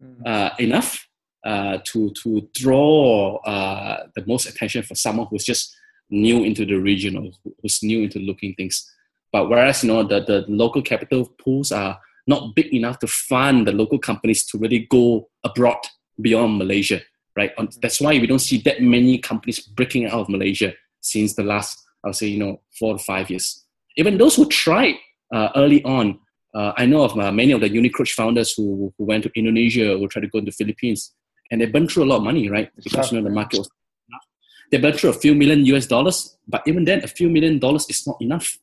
[0.04, 0.28] Mm.
[0.28, 1.08] uh, enough
[1.44, 5.76] uh, to to draw uh, the most attention for someone who's just
[6.12, 7.32] new into the region or
[7.64, 8.88] who's new into looking things.
[9.32, 13.66] But whereas you know the, the local capital pools are not big enough to fund
[13.66, 15.80] the local companies to really go abroad
[16.22, 17.02] beyond Malaysia,
[17.36, 17.52] right?
[17.82, 21.82] That's why we don't see that many companies breaking out of Malaysia since the last,
[22.08, 23.66] I'll say, you know, four to five years.
[23.98, 24.96] Even those who tried
[25.34, 26.20] uh, early on,
[26.56, 29.96] uh, I know of uh, many of the Unicroach founders who, who went to Indonesia
[29.96, 31.14] or tried to go to the Philippines,
[31.52, 32.70] and they burned through a lot of money, right?
[32.84, 33.70] Because you know the market was
[34.10, 34.26] enough.
[34.72, 37.86] they burned through a few million US dollars, but even then, a few million dollars
[37.90, 38.58] is not enough,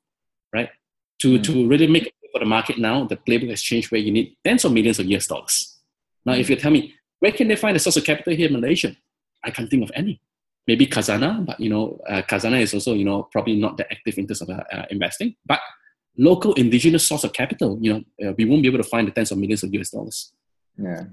[0.52, 0.70] right?
[1.22, 1.44] To, Mm.
[1.44, 4.36] to really make it for the market now, the playbook has changed where you need
[4.44, 5.78] tens of millions of US dollars.
[6.26, 8.52] Now, if you tell me, where can they find a source of capital here in
[8.54, 8.96] Malaysia?
[9.44, 10.20] I can't think of any.
[10.66, 14.16] Maybe Khazanah, but you know, uh, Khazanah is also, you know, probably not that active
[14.18, 15.34] in terms of uh, uh, investing.
[15.44, 15.60] But
[16.16, 19.12] local indigenous source of capital, you know, uh, we won't be able to find the
[19.12, 20.32] tens of millions of US dollars.
[20.78, 21.04] Yeah.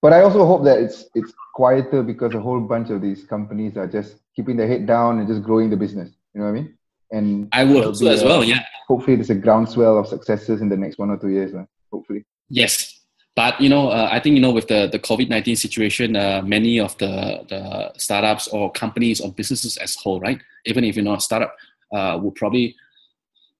[0.00, 3.76] But I also hope that it's it's quieter because a whole bunch of these companies
[3.76, 6.10] are just keeping their head down and just growing the business.
[6.34, 6.78] You know what I mean?
[7.10, 8.64] And I would hope so as well, yeah.
[8.88, 11.52] Hopefully, there's a groundswell of successes in the next one or two years.
[11.92, 12.24] Hopefully.
[12.48, 13.00] Yes,
[13.36, 16.42] but you know, uh, I think you know with the the COVID nineteen situation, uh,
[16.44, 20.40] many of the the startups or companies or businesses as whole, right?
[20.66, 21.54] Even if you're not a startup,
[21.94, 22.76] uh, will probably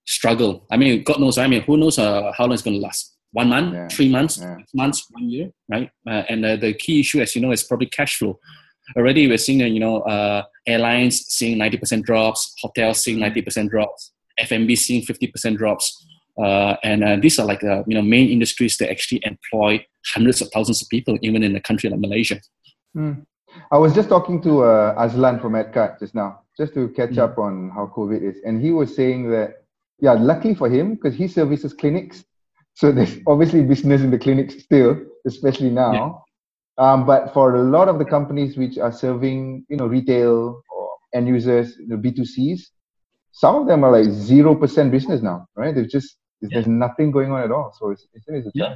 [0.05, 0.65] struggle.
[0.71, 1.37] I mean, God knows.
[1.37, 3.13] I mean, who knows uh, how long it's going to last?
[3.31, 3.87] One month, Yeah.
[3.89, 4.57] three months, Yeah.
[4.73, 5.89] months, one year, right?
[6.07, 8.39] Uh, and uh, the key issue, as you know, is probably cash flow.
[8.95, 13.41] Already, we're seeing uh, you know uh, airlines seeing ninety percent drops, hotels seeing ninety
[13.41, 16.04] percent drops, F&B seeing fifty percent drops.
[16.37, 20.41] Uh, and uh, these are like uh, you know main industries that actually employ hundreds
[20.41, 22.39] of thousands of people, even in a country like Malaysia.
[22.93, 23.23] Hmm.
[23.71, 27.23] I was just talking to uh, Azlan from AdCard just now, just to catch Mm.
[27.23, 29.63] up on how COVID is, and he was saying that
[29.99, 32.25] yeah, luckily for him because he services clinics,
[32.73, 36.23] so there's obviously business in the clinics still, especially now.
[36.77, 40.89] Um, but for a lot of the companies which are serving, you know, retail or
[41.13, 42.67] end users, the B2Cs,
[43.31, 45.73] some of them are like zero percent business now, right?
[45.73, 47.73] There's just there's nothing going on at all.
[47.77, 48.75] So it's it's, it's Yeah.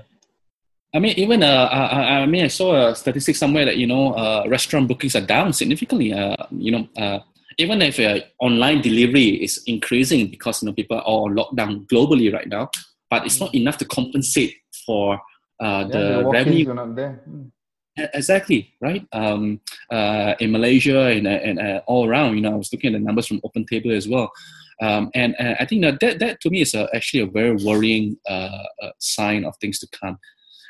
[0.94, 4.14] I mean, even uh, I, I mean, I saw a statistic somewhere that you know
[4.14, 6.14] uh, restaurant bookings are down significantly.
[6.14, 7.20] Uh, you know, uh,
[7.60, 11.86] even if uh, online delivery is increasing because you know people are all on lockdown
[11.88, 12.70] globally right now,
[13.10, 15.22] but it's not enough to compensate for
[15.60, 17.22] uh, yeah, the walk-ins revenue are not there.
[18.00, 19.06] E- Exactly right.
[19.12, 19.60] Um,
[19.92, 23.00] uh, in Malaysia and, uh, and uh, all around, you know, I was looking at
[23.00, 24.32] the numbers from Open Table as well,
[24.82, 27.56] um, and uh, I think that, that that to me is a, actually a very
[27.64, 30.18] worrying uh, uh, sign of things to come.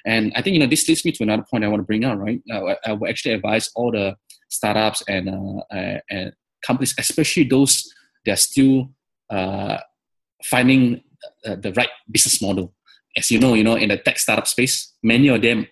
[0.06, 2.06] And I think you know this leads me to another point I want to bring
[2.06, 2.18] up.
[2.18, 4.16] Right, I, I would actually advise all the
[4.50, 6.34] startups and uh, uh, and
[6.66, 7.94] companies, especially those
[8.26, 8.90] that are still
[9.30, 9.78] uh,
[10.44, 11.04] finding
[11.46, 12.74] uh, the right business model.
[13.16, 15.68] As you know, you know, in the tech startup space, many of them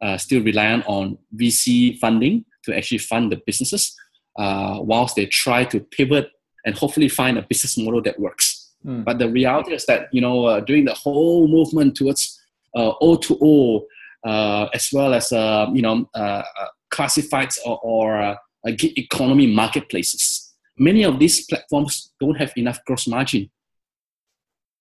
[0.00, 3.94] are still reliant on VC funding to actually fund the businesses,
[4.36, 6.30] whilst they try to pivot
[6.64, 8.72] and hopefully find a business model that works.
[8.84, 9.02] Hmm.
[9.02, 12.40] But the reality is that you know, uh, during the whole movement towards
[12.74, 13.82] uh, O2O,
[14.24, 18.34] uh, as well as uh, you know, uh, uh, classifieds or, or uh,
[18.76, 23.50] gig economy marketplaces, many of these platforms don't have enough gross margin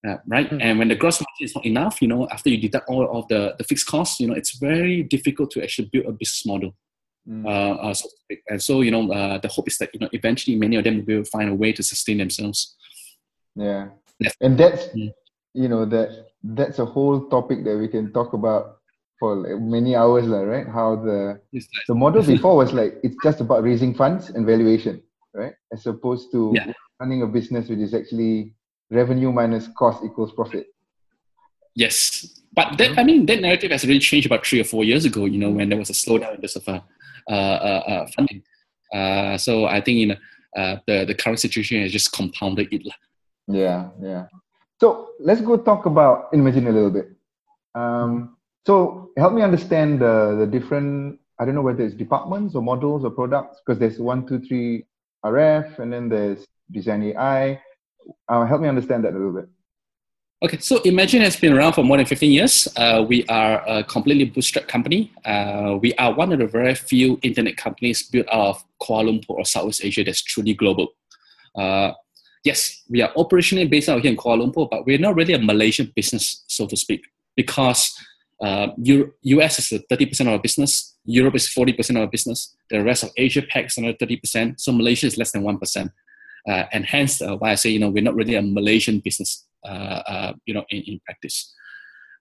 [0.07, 0.49] uh, right?
[0.49, 0.61] Mm.
[0.61, 3.27] And when the gross margin is not enough, you know, after you deduct all of
[3.27, 6.75] the, the fixed costs, you know, it's very difficult to actually build a business model.
[7.27, 7.45] Mm.
[7.45, 8.09] Uh, uh, so.
[8.49, 11.03] And so, you know, uh, the hope is that, you know, eventually many of them
[11.05, 12.75] will find a way to sustain themselves.
[13.55, 13.89] Yeah.
[14.39, 15.11] And that's Mm.
[15.53, 18.77] you know that that's a whole topic that we can talk about
[19.19, 20.67] for like many hours, lah, right?
[20.67, 21.41] How the
[21.87, 25.01] the model before was like it's just about raising funds and valuation,
[25.33, 25.53] right?
[25.73, 26.71] As opposed to Yeah.
[26.99, 28.55] running a business which is actually
[28.89, 30.67] revenue minus cost equals profit.
[31.75, 35.05] Yes, but that, I mean that narrative has really changed about three or four years
[35.05, 35.25] ago.
[35.25, 36.79] You know, when there was a slowdown in the uh,
[38.15, 38.43] funding.
[38.93, 40.17] Uh, so I think you know
[40.55, 42.87] uh, the the current situation has just compounded it.
[43.47, 44.25] Yeah, yeah.
[44.79, 47.09] So let's go talk about Inmagine a little bit.
[47.75, 51.19] Um, so help me understand the the different.
[51.39, 54.85] I don't know whether it's departments or models or products because there's one, two, three
[55.25, 57.59] RF, and then there's Design AI.
[58.27, 59.49] Uh, help me understand that a little bit.
[60.43, 62.67] Okay, so Inmagine has been around for more than 15 years.
[62.75, 65.13] Uh, we are a completely bootstrapped company.
[65.23, 69.35] Uh, we are one of the very few internet companies built out of Kuala Lumpur
[69.35, 70.87] or Southeast Asia that's truly global.
[71.55, 71.91] Uh,
[72.43, 75.39] yes, we are operationally based out here in Kuala Lumpur, but we're not really a
[75.39, 77.03] Malaysian business, so to speak,
[77.35, 77.95] because
[78.41, 82.83] uh, Euro- US is 30% of our business, Europe is 40% of our business, the
[82.83, 85.91] rest of Asia Pac is another 30%, so Malaysia is less than 1%.
[86.49, 89.45] Uh, and hence uh, why I say, you know, we're not really a Malaysian business,
[89.45, 89.50] uh, uh,
[90.45, 91.53] you know, in, in practice.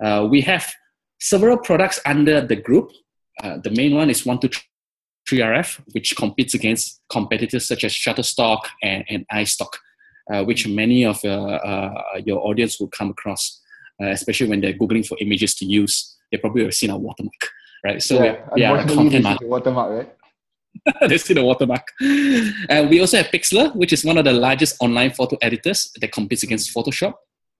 [0.03, 0.73] Uh, we have
[1.21, 2.91] several products under the group.
[3.43, 9.27] Uh, the main one is 123RF, which competes against competitors such as Shutterstock and, and
[9.33, 9.73] iStock,
[10.33, 13.61] uh, which many of uh, uh, your audience will come across,
[14.03, 16.17] uh, especially when they're Googling for images to use.
[16.33, 17.41] They probably have seen our watermark,
[17.85, 18.03] right?
[18.03, 18.23] So
[18.57, 19.35] yeah, a content this market.
[19.35, 20.17] is the watermark, right?
[21.09, 21.89] they see the watermark.
[22.01, 26.13] And we also have Pixlr, which is one of the largest online photo editors that
[26.13, 27.15] competes against Photoshop.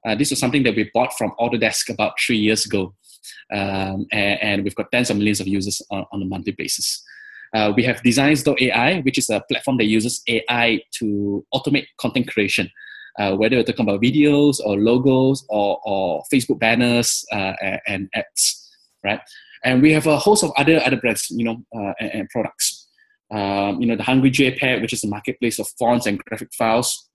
[0.07, 2.95] Uh, this was something that we bought from Autodesk about three years ago.
[3.53, 7.03] Um, and, and we've got tens of millions of users on, on a monthly basis.
[7.55, 12.71] Uh, we have Designs.ai, which is a platform that uses AI to automate content creation,
[13.19, 18.09] uh, whether you're talking about videos or logos or, or Facebook banners uh, and, and
[18.15, 18.71] ads,
[19.05, 19.21] right?
[19.65, 22.89] And we have a host of other other brands, you know, uh, and, and products
[23.31, 27.09] um, you know, the Hungry JPEG, which is a marketplace of fonts and graphic files.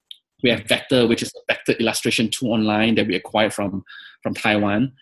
[0.43, 3.83] We have Vectr, which is a vector illustration tool online that we acquired from
[4.21, 4.93] from Taiwan.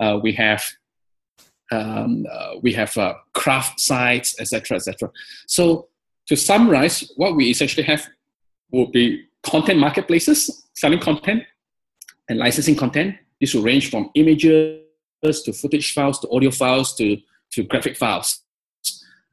[0.00, 0.64] Uh, we have
[1.70, 5.10] um, uh, we have uh, craft sites, etc., etc.
[5.46, 5.88] So
[6.26, 8.08] to summarize, what we essentially have
[8.72, 11.42] will be content marketplaces selling content
[12.28, 13.16] and licensing content.
[13.40, 14.80] This will range from images
[15.22, 17.18] to footage files to audio files to
[17.52, 18.42] to graphic files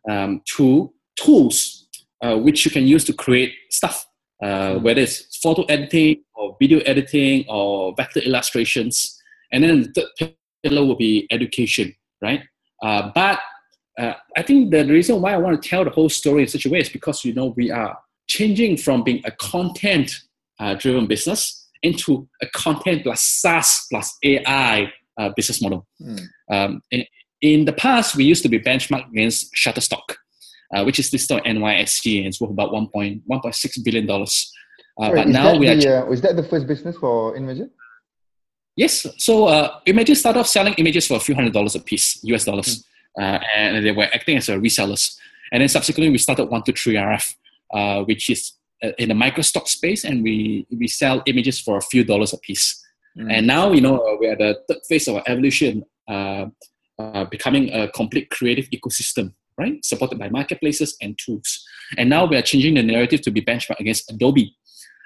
[0.09, 1.87] um, to tools
[2.21, 4.07] uh, which you can use to create stuff,
[4.41, 9.21] uh, whether it's photo editing or video editing or vector illustrations.
[9.51, 12.41] And then the third pillar will be education, right?
[12.81, 13.39] Uh, but
[13.99, 16.65] uh, I think the reason why I want to tell the whole story in such
[16.65, 17.95] a way is because you know we are
[18.27, 20.11] changing from being a content
[20.59, 25.85] uh, driven business into a content plus SaaS plus AI uh, business model.
[25.99, 26.15] Hmm.
[26.51, 27.05] Um, in,
[27.41, 30.07] in the past, we used to be benchmarked against Shutterstock,
[30.73, 34.51] uh, which is listed on NYSE and it's worth about 1.1.6 billion dollars.
[34.99, 36.95] Uh, Sorry, but is now that we are the, uh, is that the first business
[36.97, 37.69] for Inmagine?
[38.75, 39.07] Yes.
[39.17, 42.45] So uh, Images started off selling images for a few hundred dollars a piece, US
[42.45, 42.85] dollars,
[43.19, 45.17] uh, and they were acting as a resellers.
[45.51, 47.35] And then subsequently, we started 123RF,
[47.73, 48.53] uh, which is
[48.83, 52.37] uh, in the microstock space, and we we sell images for a few dollars a
[52.37, 52.83] piece.
[53.17, 53.31] Mm.
[53.31, 56.47] And now, you know, uh, we're at the third phase of our evolution, uh,
[56.99, 59.83] uh, becoming a complete creative ecosystem, right?
[59.85, 61.63] Supported by marketplaces and tools.
[61.97, 64.53] And now we are changing the narrative to be benchmarked against Adobe.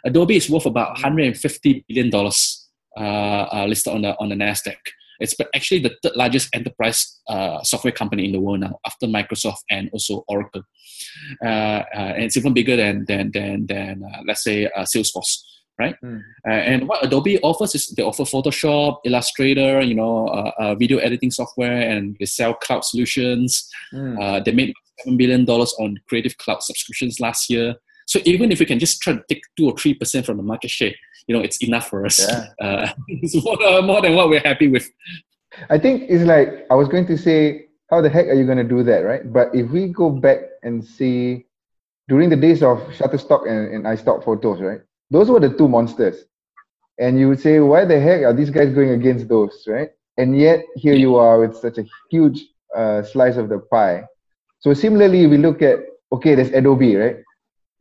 [0.05, 4.77] Adobe is worth about 150 billion dollars uh, uh, listed on the on the Nasdaq.
[5.19, 9.59] It's actually the third largest enterprise uh, software company in the world now, after Microsoft
[9.69, 10.63] and also Oracle.
[11.43, 15.43] Uh, uh, and it's even bigger than than than, than uh, let's say uh, Salesforce,
[15.77, 15.95] right?
[16.03, 16.21] Mm.
[16.47, 20.99] Uh, and what Adobe offers is they offer Photoshop, Illustrator, you know, uh, uh, video
[20.99, 23.67] editing software, and they sell cloud solutions.
[23.93, 24.21] Mm.
[24.21, 27.75] Uh, they made seven billion dollars on Creative Cloud subscriptions last year.
[28.09, 30.43] So even if we can just try to take two or three percent from the
[30.43, 30.93] market share,
[31.27, 32.19] you know, it's enough for us.
[32.19, 32.47] Yeah.
[32.59, 34.89] Uh, it's more, uh, more than what we're happy with.
[35.69, 38.57] I think it's like I was going to say, how the heck are you going
[38.57, 39.31] to do that, right?
[39.31, 41.45] But if we go back and see
[42.07, 44.81] during the days of Shutterstock and, and iStock photos, right?
[45.11, 46.25] Those were the two monsters.
[46.97, 49.89] And you would say, why the heck are these guys going against those, right?
[50.17, 52.43] And yet here you are with such a huge
[52.75, 54.03] uh, slice of the pie.
[54.59, 55.79] So similarly, we look at
[56.11, 57.17] okay, there's Adobe, right?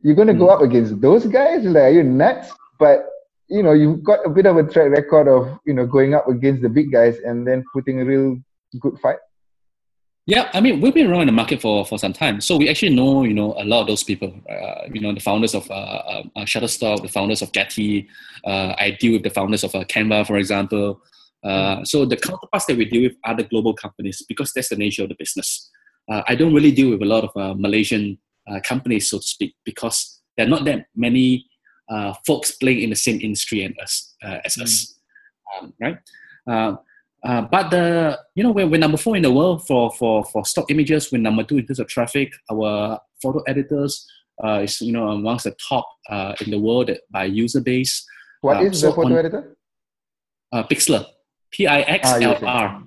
[0.01, 0.55] You're going to go Mm.
[0.55, 1.63] up against those guys?
[1.65, 2.51] Like, are you nuts?
[2.79, 3.05] But
[3.49, 6.27] you know you've got a bit of a track record of you know going up
[6.27, 8.37] against the big guys and then putting a real
[8.79, 9.17] good fight.
[10.25, 12.93] Yeah, I mean we've been around the market for, for some time, so we actually
[12.93, 14.31] know you know a lot of those people.
[14.49, 18.07] Uh, you know the founders of uh, uh, uh Shutterstock, the founders of Getty.
[18.45, 21.01] Uh, I deal with the founders of uh, Canva, for example.
[21.43, 24.75] Uh, so the counterparts that we deal with are the global companies because that's the
[24.75, 25.71] nature of the business.
[26.11, 29.27] Uh, I don't really deal with a lot of uh, Malaysian uh, companies, so to
[29.27, 31.45] speak, because there are not that many
[31.89, 34.63] uh, folks playing in the same industry as us, uh, as mm.
[34.63, 34.99] us,
[35.57, 35.97] um, right?
[37.51, 40.69] but the you know we're, we're number four in the world for for for stock
[40.69, 41.11] images.
[41.11, 42.31] We're number two in terms of traffic.
[42.51, 44.07] Our photo editors
[44.61, 45.87] is you know amongst the top
[46.41, 48.05] in the world by user base.
[48.41, 49.57] What is so the photo on, editor?
[50.53, 51.05] Pixlr.
[51.51, 52.83] P I X L R.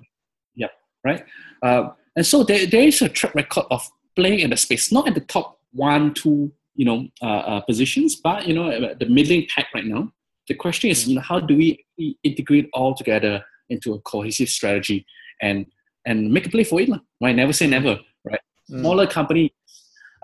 [0.55, 0.67] Yeah,
[1.03, 1.25] right.
[1.61, 5.07] Uh, and so there, there is a track record of playing in the space, not
[5.07, 9.47] at the top one, two, you know, uh, uh, positions, but you know, the middling
[9.53, 10.11] pack right now.
[10.47, 11.85] The question is, you know, how do we
[12.23, 15.05] integrate all together into a cohesive strategy
[15.41, 15.65] and
[16.05, 16.89] and make a play for it?
[17.21, 17.35] Right?
[17.35, 17.99] Never say never.
[18.25, 18.41] Right?
[18.69, 18.81] Mm.
[18.81, 19.53] Smaller company,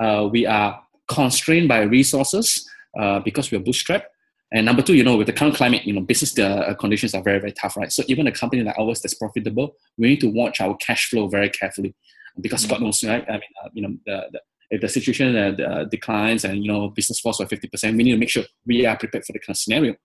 [0.02, 2.70] uh, we are constrained by resources
[3.00, 4.06] uh, because we are bootstrapped
[4.52, 7.22] and number two, you know, with the current climate, you know, business uh, conditions are
[7.22, 7.92] very, very tough, right?
[7.92, 11.28] So even a company like ours that's profitable, we need to watch our cash flow
[11.28, 11.94] very carefully
[12.40, 12.66] because.
[12.66, 13.26] God knows, right?
[13.28, 16.72] I mean, uh, you know, the, the, if the situation uh, uh, declines and you
[16.72, 19.34] know business falls by fifty percent, we need to make sure we are prepared for
[19.34, 19.96] the kind of scenario,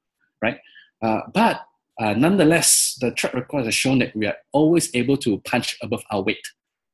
[0.41, 0.59] right?
[1.03, 1.61] Uh, but
[2.01, 6.03] uh, nonetheless, the track record has shown that we are always able to punch above
[6.11, 6.47] our weight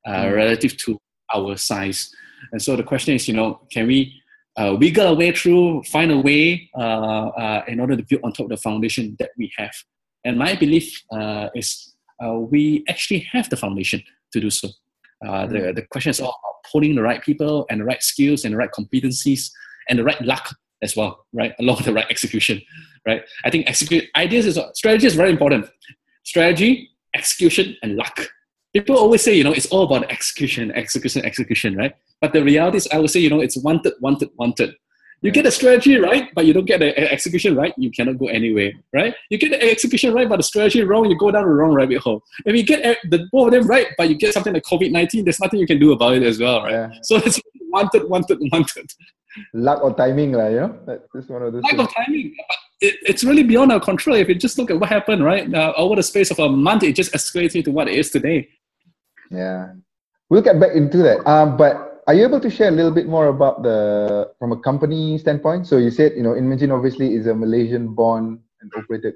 [0.06, 0.34] mm-hmm.
[0.34, 0.98] relative to
[1.32, 2.10] our size.
[2.52, 4.20] And so the question is, you know, can we
[4.56, 8.32] uh, wiggle our way through, find a way uh, uh, in order to build on
[8.32, 9.72] top of the foundation that we have.
[10.24, 14.02] And my belief uh, is uh, we actually have the foundation
[14.32, 14.68] to do so.
[15.26, 15.74] Uh, the, mm.
[15.74, 18.58] the question is all about pulling the right people and the right skills and the
[18.58, 19.50] right competencies
[19.88, 21.54] and the right luck as well, right?
[21.58, 22.60] Along with the right execution,
[23.06, 23.22] right?
[23.44, 25.68] I think execute ideas is strategy is very important.
[26.24, 28.18] Strategy, execution, and luck.
[28.72, 31.92] People always say, you know, it's all about execution, execution, execution, right?
[32.20, 34.74] But the reality is, I would say, you know, it's wanted, wanted, wanted.
[35.22, 38.28] You get the strategy right, but you don't get the execution right, you cannot go
[38.28, 39.14] anywhere, right?
[39.28, 41.98] You get the execution right, but the strategy wrong, you go down the wrong rabbit
[41.98, 42.22] hole.
[42.46, 45.24] If you get the both of them right, but you get something like COVID nineteen,
[45.24, 46.72] there's nothing you can do about it as well, right?
[46.72, 46.90] Yeah.
[47.02, 48.90] So it's wanted, wanted, wanted.
[49.54, 50.78] Lack of timing, like, you know?
[50.86, 51.62] That's one of those.
[51.62, 51.82] Lack things.
[51.82, 52.34] of timing.
[52.80, 54.16] It, it's really beyond our control.
[54.16, 55.52] If you just look at what happened, right?
[55.54, 58.48] Uh, over the space of a month, it just escalated to what it is today.
[59.30, 59.74] Yeah.
[60.30, 61.28] We'll get back into that.
[61.28, 64.56] Um, but are you able to share a little bit more about the from a
[64.56, 65.66] company standpoint?
[65.66, 69.14] So you said you know Inmagine obviously is a Malaysian born and operated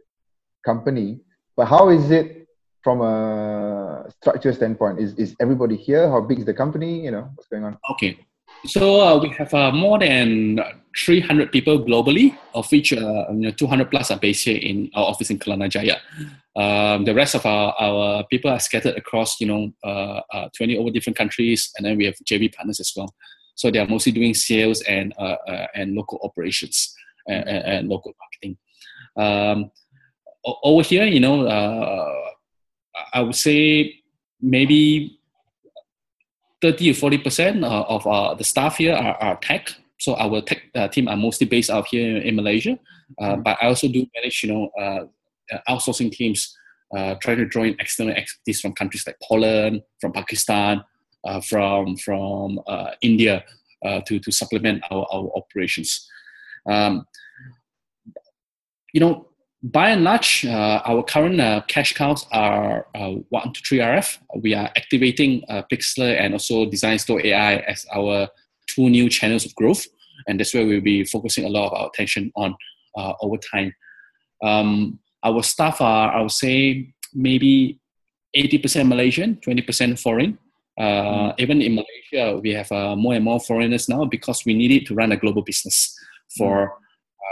[0.64, 1.20] company,
[1.56, 2.46] but how is it
[2.82, 5.00] from a structure standpoint?
[5.00, 6.08] Is is everybody here?
[6.08, 7.04] How big is the company?
[7.04, 7.78] You know what's going on?
[7.92, 8.18] Okay,
[8.66, 10.60] so uh, we have uh, more than
[10.96, 15.04] 300 people globally, of which uh, you know, 200 plus are based here in our
[15.04, 15.96] office in Kelana Jaya.
[16.56, 20.78] Um, the rest of our, our people are scattered across, you know, uh, uh, 20
[20.78, 23.12] over different countries, and then we have JV partners as well.
[23.56, 25.36] So they are mostly doing sales and uh,
[25.74, 26.92] and local operations
[27.28, 28.58] and, and local marketing.
[29.16, 29.70] Um,
[30.62, 31.46] over here, you know,
[33.12, 34.00] I would say
[34.40, 35.18] maybe
[36.64, 39.68] 30 or 40 percent uh, of uh, the staff here are, are tech.
[39.98, 42.78] So our tech uh, team are mostly based out here in Malaysia.
[43.20, 43.42] Uh, mm-hmm.
[43.42, 45.04] But I also do manage, you know, uh,
[45.68, 46.56] outsourcing teams,
[46.96, 50.82] uh, trying to join external expertise from countries like Poland, from Pakistan,
[51.46, 52.60] from from
[53.02, 53.44] India
[54.06, 56.08] to to supplement our, our operations.
[56.64, 57.06] Um,
[58.94, 59.28] you know,
[59.64, 64.18] by and large, uh, our current uh, cash cows are uh, 123RF.
[64.42, 68.28] We are activating uh, Pixlr and also Designs.ai as our
[68.66, 69.86] two new channels of growth.
[70.28, 72.54] And that's where we'll be focusing a lot of our attention on
[72.94, 73.74] uh, over time.
[74.42, 77.80] Um, our staff are, I would say, maybe
[78.36, 80.38] 80% Malaysian, 20% foreign.
[80.78, 81.34] Mm.
[81.38, 84.94] Even in Malaysia, we have more and more foreigners now because we need it to
[84.94, 85.96] run a global business
[86.36, 86.74] for.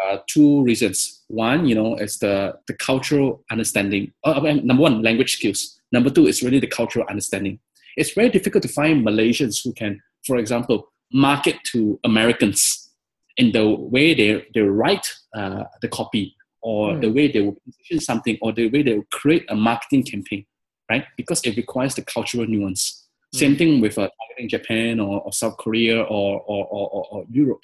[0.03, 1.23] Uh, two reasons.
[1.29, 4.13] One, you know, is the, the cultural understanding.
[4.25, 5.79] Uh, number one, language skills.
[5.93, 7.59] Number two is really the cultural understanding.
[7.97, 12.91] It's very difficult to find Malaysians who can, for example, market to Americans
[13.37, 17.01] in the way they, they write uh, the copy or mm.
[17.03, 20.45] the way they will position something or the way they will create a marketing campaign,
[20.91, 21.05] right?
[21.17, 23.09] Because it requires the cultural nuance.
[23.35, 23.39] Mm.
[23.39, 27.63] Same thing with uh, targeting Japan or, or South Korea or, or, or, or Europe.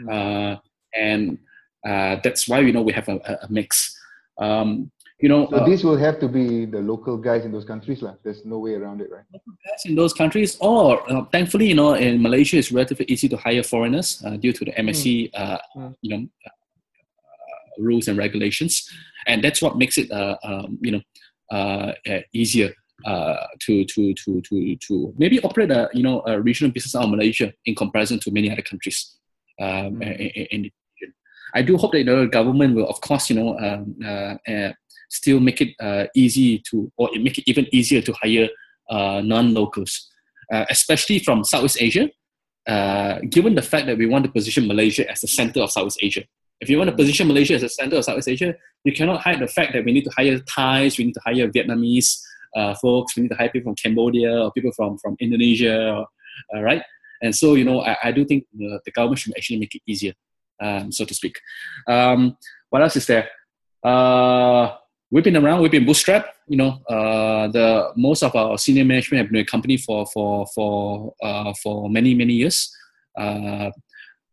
[0.00, 0.54] Mm.
[0.54, 0.60] Uh,
[0.94, 1.38] and
[1.86, 3.96] uh, that's why you know we have a, a mix.
[4.38, 7.66] Um, you know, so uh, this will have to be the local guys in those
[7.66, 8.14] countries, lah.
[8.24, 9.24] There's no way around it, right?
[9.32, 13.36] Guys in those countries, or uh, thankfully, you know, in Malaysia, it's relatively easy to
[13.36, 15.30] hire foreigners uh, due to the MSC, mm.
[15.34, 15.94] Uh, mm.
[16.00, 16.26] you know,
[17.78, 18.88] rules and regulations,
[19.26, 21.02] and that's what makes it uh, um, you know
[21.52, 22.72] uh, uh, easier
[23.04, 27.04] uh, to to to to to maybe operate a you know a regional business out
[27.04, 29.16] of Malaysia in comparison to many other countries
[29.60, 30.02] um, Mm.
[30.02, 30.79] in, in the region.
[31.54, 34.72] I do hope that the government will, of course, you know, um, uh, uh,
[35.08, 38.48] still make it uh, easy to or make it even easier to hire
[38.90, 40.08] uh, non-locals,
[40.52, 42.08] uh, especially from Southeast Asia.
[42.68, 45.98] Uh, given the fact that we want to position Malaysia as the center of Southeast
[46.02, 46.22] Asia,
[46.60, 49.40] if you want to position Malaysia as the center of Southeast Asia, you cannot hide
[49.40, 52.20] the fact that we need to hire Thais, we need to hire Vietnamese
[52.80, 56.04] folks, we need to hire people from Cambodia or people from, from Indonesia,
[56.52, 56.82] or, right?
[57.22, 59.82] And so, you know, I, I do think the, the government should actually make it
[59.86, 60.12] easier,
[60.60, 61.40] um, so to speak.
[61.88, 62.36] Um,
[62.70, 63.28] what else is there?
[63.84, 64.76] Uh,
[65.10, 66.28] we've been around, we've been bootstrapped.
[66.48, 70.06] You know, uh, the most of our senior management have been in a company for
[70.06, 72.74] for for uh, for many many years.
[73.18, 73.70] Uh,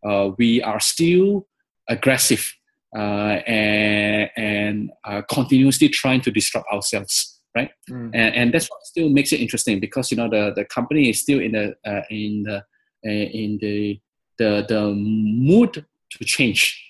[0.06, 1.48] uh, we are still
[1.88, 2.54] aggressive
[2.96, 7.72] uh, and and uh, continuously trying to disrupt ourselves, right?
[7.90, 8.12] Mm.
[8.14, 11.22] and, and that's what still makes it interesting because you know the, the company is
[11.22, 12.58] still in the uh, in the
[13.06, 14.00] uh, in the
[14.38, 16.84] the the mood to change.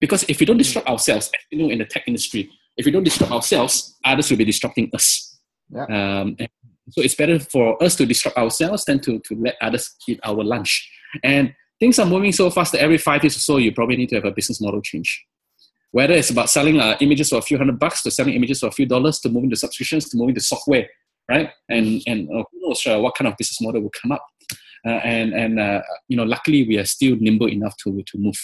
[0.00, 2.92] Because if we don't disrupt ourselves as you know in the tech industry if we
[2.92, 5.38] don't disrupt ourselves others will be disrupting us.
[5.70, 5.86] Yeah.
[6.20, 6.36] um,
[6.90, 10.44] so it's better for us to disrupt ourselves than to, to let others eat our
[10.44, 10.88] lunch.
[11.24, 14.10] And things are moving so fast that every five years or so you probably need
[14.10, 15.26] to have a business model change.
[15.90, 18.68] Whether it's about selling uh, images for a few hundred bucks to selling images for
[18.68, 20.86] a few dollars to moving to subscriptions to moving to software
[21.28, 21.50] right?
[21.68, 24.24] And and uh, who knows uh, what kind of business model will come up
[24.84, 28.38] and and uh, you know luckily we are still nimble enough to to move.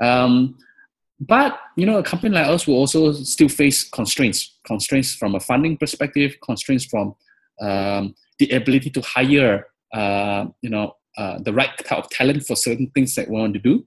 [0.00, 0.56] Um,
[1.20, 4.58] but you know a company like us will also still face constraints.
[4.66, 7.14] Constraints from a funding perspective constraints from
[7.60, 12.56] um, the ability to hire uh, you know uh, the right type of talent for
[12.56, 13.86] certain things that we want to do.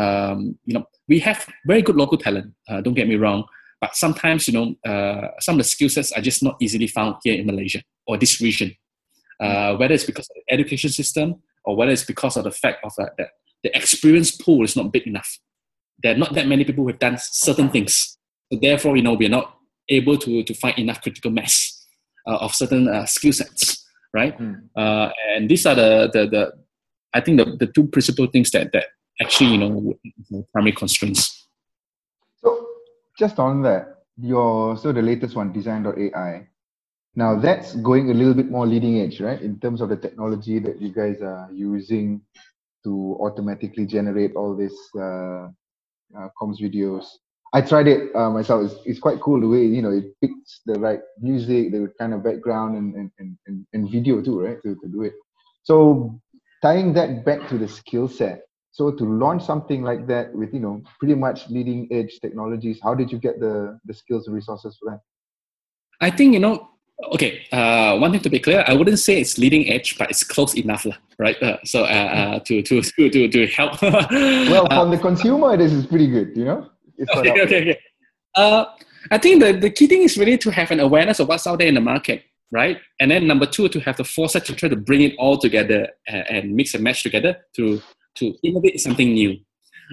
[0.00, 3.44] Um, you know we have very good local talent uh, don't get me wrong.
[3.80, 7.16] But sometimes you know uh, some of the skill sets are just not easily found
[7.22, 8.74] here in malaysia or this region
[9.40, 12.84] uh, whether it's because of the education system or whether it's because of the fact
[12.84, 13.30] of uh, that
[13.62, 15.38] the experience pool is not big enough
[16.02, 18.18] there are not that many people who have done certain things
[18.52, 19.56] so therefore you know we're not
[19.88, 21.86] able to, to find enough critical mass
[22.26, 23.84] uh, of certain uh, skill sets
[24.14, 24.56] right Mm.
[24.76, 26.52] uh, and these are the, the, the
[27.14, 28.86] i think the, the two principal things that, that
[29.20, 29.94] actually you know
[30.52, 31.48] primary constraints
[32.42, 32.66] So
[33.18, 36.48] just on that, your so the latest one, Designs.ai.
[37.16, 39.40] Now that's going a little bit more leading edge, right?
[39.40, 42.20] In terms of the technology that you guys are using
[42.84, 45.48] to automatically generate all these uh,
[46.16, 47.06] uh, comms videos.
[47.54, 48.70] I tried it uh, myself.
[48.70, 52.12] It's, it's quite cool the way you know it picks the right music, the kind
[52.12, 54.60] of background, and and, and, and, video too, right?
[54.62, 55.14] To, to do it.
[55.62, 56.20] So
[56.60, 58.42] tying that back to the skill set.
[58.72, 62.94] So to launch something like that with you know pretty much leading edge technologies, how
[62.94, 65.00] did you get the the skills and resources for that?
[66.00, 66.75] I think you know.
[67.12, 70.24] Okay, uh, one thing to be clear, I wouldn't say it's leading edge, but it's
[70.24, 70.86] close enough,
[71.18, 71.40] right?
[71.42, 73.80] Uh, so uh, uh, to, to to to help.
[73.82, 76.32] Well, Uh, from the consumer, this is pretty good.
[76.34, 77.78] You know, it's okay, okay, okay.
[78.34, 78.64] Uh,
[79.10, 81.58] I think the, the key thing is really to have an awareness of what's out
[81.58, 82.78] there in the market, right?
[82.98, 85.88] And then number two, to have the foresight to try to bring it all together
[86.08, 87.80] and, and mix and match together to
[88.16, 89.36] to innovate something new.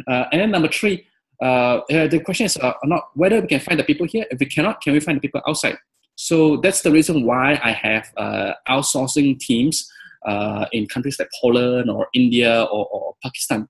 [0.07, 1.05] Uh, and then number three,
[1.41, 4.25] uh, uh, the question is uh, not whether we can find the people here.
[4.31, 5.77] If we cannot, can we find the people outside?
[6.15, 9.89] So that's the reason why I have uh, outsourcing teams
[10.25, 13.67] uh, in countries like Poland or India or, or Pakistan,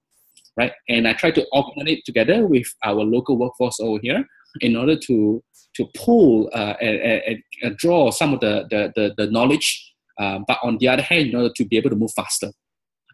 [0.58, 0.72] right?
[0.90, 4.26] And I try to augment it together with our local workforce over here
[4.62, 5.44] in order to
[5.76, 10.60] to pull uh, and, and, draw some of the the, the, the knowledge, uh, but
[10.62, 12.52] on the other hand, in order to be able to move faster.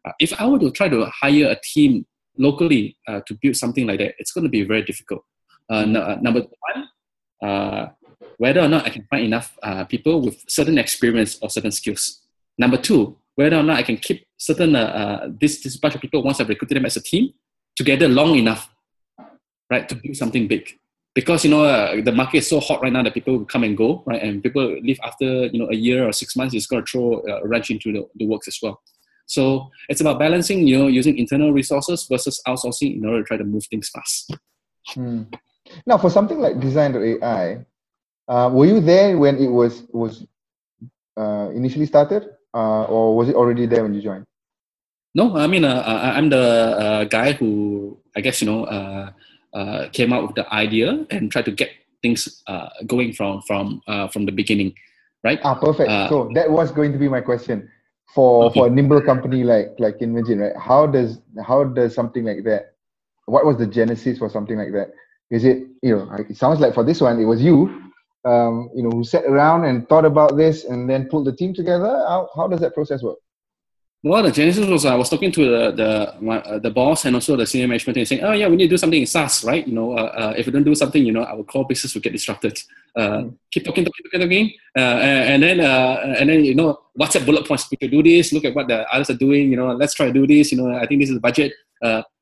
[0.06, 2.06] Uh, if I were to try to hire a team
[2.38, 5.24] locally uh, to build something like that, it's going to be very difficult.
[5.70, 7.92] Uh, no, number one,
[8.38, 12.22] whether or not I can find enough uh, people with certain experience or certain skills.
[12.58, 16.02] Number two, whether or not I can keep certain uh, uh, this this bunch of
[16.02, 17.34] people once I've recruited them as a team
[17.76, 18.70] together long enough,
[19.70, 20.70] right, to build something big.
[21.16, 23.64] Because you know uh, the market is so hot right now that people will come
[23.64, 26.54] and go, right, and people leave after you know a year or six months.
[26.54, 28.82] It's going to throw uh, a wrench into the, the works as well.
[29.26, 33.38] So it's about balancing, you know, using internal resources versus outsourcing in order to try
[33.38, 34.36] to move things fast.
[34.88, 35.24] Hmm.
[35.86, 37.64] Now, for something like Designs.ai,
[38.30, 40.26] uh, were you there when it was was
[41.18, 44.26] uh, initially started, uh, or was it already there when you joined?
[45.16, 45.82] No, I mean, uh,
[46.16, 49.12] I'm the uh, guy who I guess you know uh,
[49.54, 51.72] uh, came up with the idea and tried to get
[52.02, 54.76] things uh, going from from uh, from the beginning,
[55.24, 55.40] right?
[55.44, 55.90] Ah, perfect.
[56.10, 57.70] So that was going to be my question
[58.14, 58.60] for Okay.
[58.60, 60.58] for a nimble company like like Inmagine, right?
[60.62, 62.76] How does how does something like that?
[63.26, 64.94] What was the genesis for something like that?
[65.32, 66.12] Is it you know?
[66.30, 67.89] It sounds like for this one, it was you,
[68.26, 71.54] um, you know, who sat around and thought about this and then pulled the team
[71.54, 72.04] together.
[72.08, 73.18] How how does that process work?
[74.02, 77.16] Well, the genesis was I was talking to the the my, uh, the boss and
[77.16, 79.44] also the senior management team saying, oh yeah, we need to do something in SaaS,
[79.44, 79.68] right?
[79.68, 82.02] You know, uh, uh, if we don't do something, you know, our core business will
[82.02, 82.58] get disrupted.
[82.96, 83.38] Uh, mm.
[83.52, 87.26] Keep talking, talking, talking, talking, uh, and, and then uh, and then you know, WhatsApp
[87.26, 87.70] bullet points.
[87.70, 88.32] We could do this.
[88.32, 89.52] Look at what the others are doing.
[89.52, 90.52] You know, let's try to do this.
[90.54, 91.52] You know, I think this is the budget.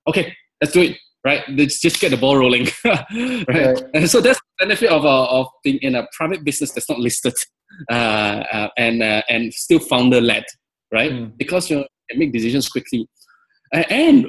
[0.08, 0.98] okay, let's do it.
[1.28, 2.68] Right, let's just get the ball rolling.
[2.86, 3.46] right?
[3.48, 7.00] right, and so that's the benefit of of being in a private business that's not
[7.00, 7.34] listed,
[7.90, 9.04] and
[9.34, 10.46] and still founder led
[10.92, 11.12] right?
[11.12, 11.38] Mm.
[11.38, 13.08] Because you can make decisions quickly.
[13.72, 14.26] and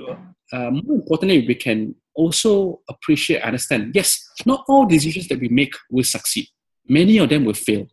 [0.53, 5.75] uh, more importantly, we can also appreciate, understand, yes, not all decisions that we make
[5.91, 6.47] will succeed.
[6.89, 7.87] Many of them will fail,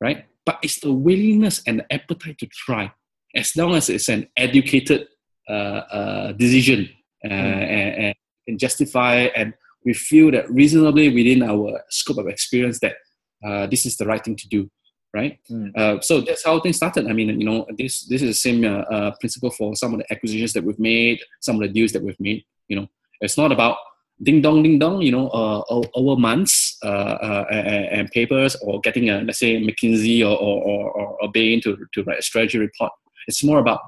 [0.00, 0.26] right?
[0.44, 2.92] But it's the willingness and the appetite to try,
[3.34, 5.06] as long as it's an educated
[5.48, 6.88] uh, uh, decision
[7.24, 7.34] uh, mm.
[7.34, 8.14] and,
[8.46, 12.96] and, justify, and we feel that reasonably within our scope of experience that
[13.44, 14.70] uh, this is the right thing to do
[15.14, 15.38] right?
[15.50, 15.76] Mm.
[15.76, 17.06] Uh, so that's how things started.
[17.06, 20.00] I mean, you know, this this is the same uh, uh, principle for some of
[20.00, 22.44] the acquisitions that we've made, some of the deals that we've made.
[22.68, 22.88] You know,
[23.20, 23.76] it's not about
[24.22, 25.02] ding dong ding dong.
[25.02, 25.62] You know, uh,
[25.94, 30.90] over months uh, uh, and, and, papers or getting a let's say McKinsey or or,
[30.90, 32.92] or, or Bain to to write a strategy report.
[33.28, 33.80] It's more about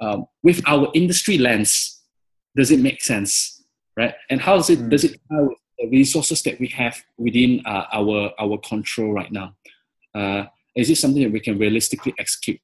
[0.00, 2.00] um, with our industry lens,
[2.56, 3.61] does it make sense,
[3.96, 4.14] right?
[4.30, 4.90] And how does it mm.
[4.90, 9.54] does it with the resources that we have within our our control right now?
[10.14, 12.60] Uh, is it something that we can realistically execute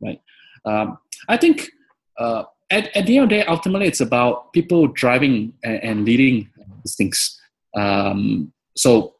[0.00, 0.20] right
[0.64, 0.98] um,
[1.28, 1.70] i think
[2.18, 6.04] uh, at, at the end of the day ultimately it's about people driving and, and
[6.04, 6.48] leading
[6.84, 7.40] these things
[7.76, 9.14] um, so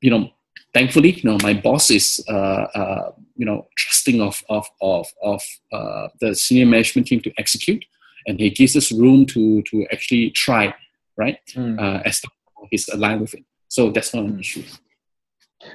[0.00, 0.30] you know
[0.74, 5.42] thankfully you know my boss is uh, uh, you know trusting of of of, of
[5.72, 7.84] uh, the senior management team to execute
[8.26, 10.74] and he gives us room to to actually try
[11.18, 12.02] right mm.
[12.04, 12.22] as
[12.70, 14.40] he's aligned with it so that's not an hmm.
[14.40, 14.62] issue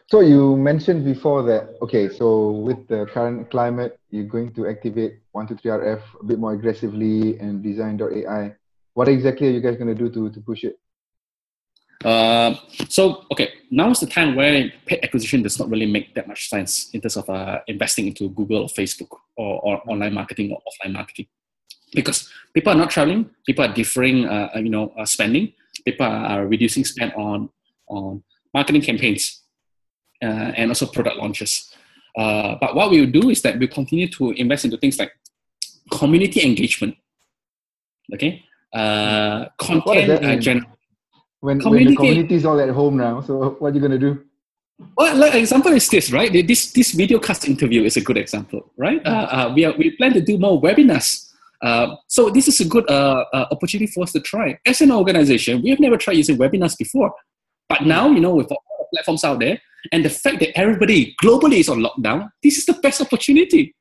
[0.09, 5.19] so you mentioned before that okay, so with the current climate, you're going to activate
[5.35, 8.55] 123RF a bit more aggressively and Designs.ai.
[8.93, 10.79] What exactly are you guys going to do to to push it?
[12.03, 12.55] Uh,
[12.89, 16.49] so okay, now is the time where paid acquisition does not really make that much
[16.49, 20.59] sense in terms of uh, investing into Google or Facebook or, or online marketing or
[20.67, 21.27] offline marketing,
[21.93, 25.53] because people are not traveling, people are differing, uh, you know, uh, spending,
[25.85, 27.49] people are reducing spend on
[27.87, 28.23] on
[28.53, 29.43] marketing campaigns
[30.23, 31.73] uh, and also product launches.
[32.17, 35.11] Uh, but what we will do is that we continue to invest into things like
[35.91, 36.95] community engagement.
[38.13, 40.65] Okay, uh, content uh, gen-
[41.39, 44.23] when, when the community is all at home now, so what are you gonna do?
[44.97, 46.31] Well, like example is this, right?
[46.31, 49.01] This this video cast interview is a good example, right?
[49.05, 51.32] Uh, uh, we are, we plan to do more webinars.
[51.63, 54.59] Uh, so this is a good uh, uh, opportunity for us to try.
[54.65, 57.13] As an organization, we have never tried using webinars before,
[57.69, 59.59] but now you know with all the platforms out there,
[59.93, 63.73] and the fact that everybody globally is on lockdown, this is the best opportunity,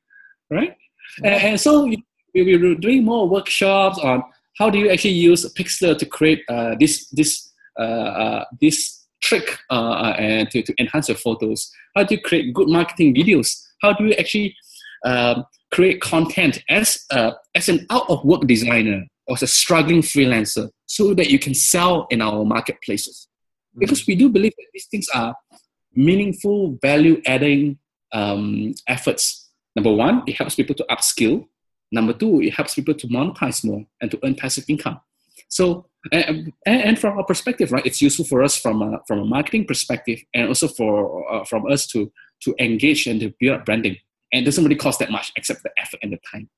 [0.49, 0.75] right?
[1.17, 2.03] And, and, so we,
[2.33, 4.23] we were doing more workshops on
[4.57, 9.57] how do you actually use Pixlr to create uh, this this uh, uh, this trick
[9.69, 11.69] and to, to enhance your photos.
[11.95, 13.61] How do you create good marketing videos?
[13.81, 14.55] How do you actually
[15.05, 20.01] um, create content as a, as an out of work designer or as a struggling
[20.01, 23.27] freelancer so that you can sell in our marketplaces?
[23.77, 24.11] Because mm-hmm.
[24.11, 25.35] we do believe that these things are
[25.95, 27.79] meaningful value adding
[28.11, 29.49] um, efforts.
[29.75, 31.47] Number one, it helps people to upskill.
[31.91, 34.99] Number two, it helps people to monetize more and to earn passive income.
[35.49, 39.25] So, and, and from our perspective, right, it's useful for us from a, from a
[39.25, 42.11] marketing perspective and also for uh, from us to
[42.41, 43.97] to engage and to build up branding.
[44.33, 46.49] And it doesn't really cost that much except the effort and the time,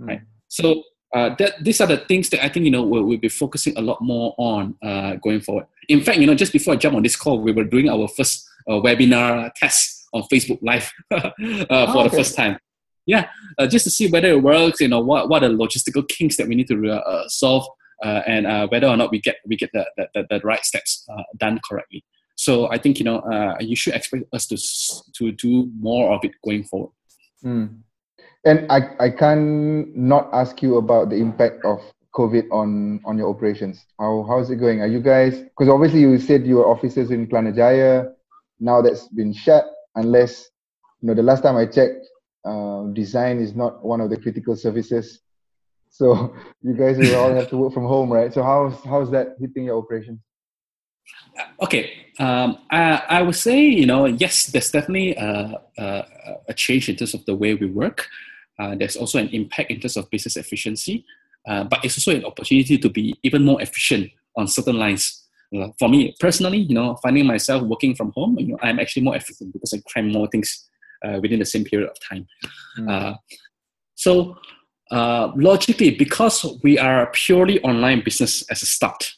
[0.00, 0.08] mm.
[0.08, 0.22] right?
[0.48, 0.82] So
[1.14, 3.76] uh, that these are the things that I think you know we'll, we'll be focusing
[3.76, 5.66] a lot more on uh, going forward.
[5.88, 8.08] In fact, you know, just before I jump on this call, we were doing our
[8.08, 12.08] first uh, webinar test on Facebook Live uh, oh, for okay.
[12.08, 12.58] the first time.
[13.06, 14.80] Yeah, uh, just to see whether it works.
[14.80, 17.66] You know, what what are the logistical kinks that we need to uh, solve,
[18.02, 21.06] and whether or not we get we get the the, the right steps
[21.38, 22.04] done correctly.
[22.36, 24.58] So I think you know you should expect us to
[25.14, 26.90] to do more of it going forward.
[27.44, 27.80] Mm.
[28.44, 31.80] And I, I can not ask you about the impact of
[32.14, 33.84] COVID on on your operations.
[33.98, 34.80] How how is it going?
[34.80, 38.06] Are you guys because obviously you said your offices in Kelana Jaya,
[38.60, 39.64] now that's been shut.
[39.94, 40.48] Unless
[41.00, 42.06] you know the last time I checked,
[42.44, 45.20] uh, design is not one of the critical services.
[45.90, 48.32] So you guys will all have to work from home, right?
[48.32, 50.20] So how's how's that hitting your operations?
[51.62, 56.04] Okay, um, I, I would say you know yes, there's definitely a, a,
[56.48, 58.08] a change in terms of the way we work.
[58.58, 61.04] Uh, there's also an impact in terms of business efficiency,
[61.46, 65.24] uh, but it's also an opportunity to be even more efficient on certain lines.
[65.78, 69.16] For me personally, you know, finding myself working from home, you know, I'm actually more
[69.16, 70.68] efficient because I cram more things
[71.04, 72.26] uh, within the same period of time.
[72.78, 72.90] Mm.
[72.90, 73.16] Uh,
[73.94, 74.36] so
[74.90, 79.14] uh, logically, because we are purely online business as a start,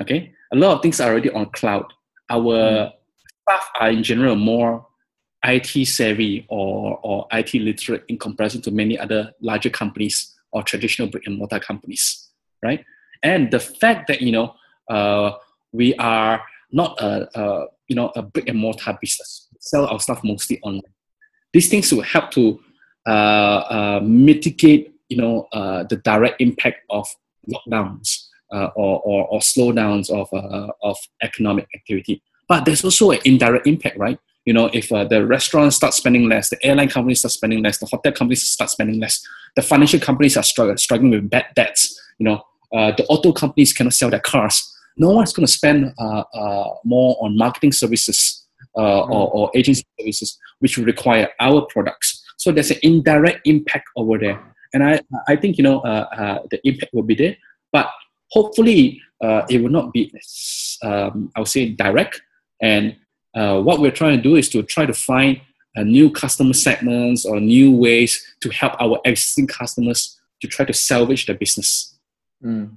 [0.00, 1.92] okay, a lot of things are already on cloud.
[2.30, 2.92] Our
[3.42, 4.86] staff are in general more
[5.44, 11.08] IT savvy or, or IT literate in comparison to many other larger companies or traditional
[11.08, 12.30] brick and mortar companies,
[12.62, 12.84] right?
[13.22, 14.54] And the fact that you know
[14.88, 15.32] uh,
[15.72, 16.42] we are
[16.72, 20.82] not a, a you know a brick and mortar business, sell our stuff mostly online.
[21.52, 22.60] These things will help to
[23.06, 27.06] uh, uh, mitigate you know uh, the direct impact of
[27.48, 32.22] lockdowns uh, or, or, or slowdowns of, uh, of economic activity.
[32.48, 34.18] But there's also an indirect impact, right?
[34.46, 37.78] You know, if uh, the restaurants start spending less, the airline companies start spending less,
[37.78, 39.20] the hotel companies start spending less,
[39.56, 42.42] the financial companies are struggling, struggling with bad debts, you know,
[42.72, 44.74] uh, the auto companies cannot sell their cars.
[44.96, 48.46] No one's going to spend uh, uh, more on marketing services
[48.76, 52.24] uh, or, or agency services, which require our products.
[52.36, 54.42] So there's an indirect impact over there.
[54.74, 55.80] And I, I think, you know,
[56.50, 57.36] the impact will be there.
[57.72, 57.90] But
[58.30, 60.12] hopefully, uh, it will not be,
[60.82, 62.20] um, I would say, direct.
[62.62, 62.96] And
[63.34, 65.40] uh, what we're trying to do is to try to find
[65.76, 70.72] uh, new customer segments or new ways to help our existing customers to try to
[70.72, 71.98] salvage their business.
[72.44, 72.76] Mm.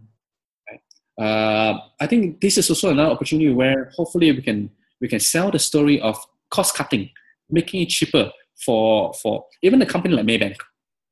[1.19, 5.51] Uh, I think this is also another opportunity where hopefully we can we can sell
[5.51, 6.17] the story of
[6.49, 7.09] cost cutting,
[7.49, 8.31] making it cheaper
[8.65, 10.57] for for even a company like Maybank,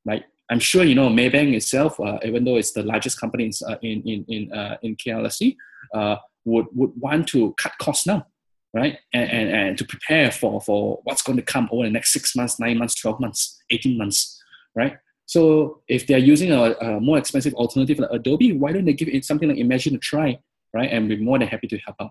[0.04, 0.24] right?
[0.50, 3.78] I'm sure you know Maybank itself, uh, even though it's the largest company in uh,
[3.82, 5.56] in in in, uh, in KLSE,
[5.94, 8.26] uh, would would want to cut costs now,
[8.74, 8.98] right?
[9.14, 12.34] And, and and to prepare for for what's going to come over the next six
[12.34, 14.42] months, nine months, twelve months, eighteen months,
[14.74, 14.96] right?
[15.26, 19.08] So if they're using a, a more expensive alternative like Adobe, why don't they give
[19.08, 20.36] it something like Inmagine a try,
[20.74, 20.90] right?
[20.90, 22.10] And we're more than happy to help out.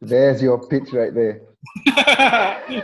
[0.00, 1.42] There's your pitch right there.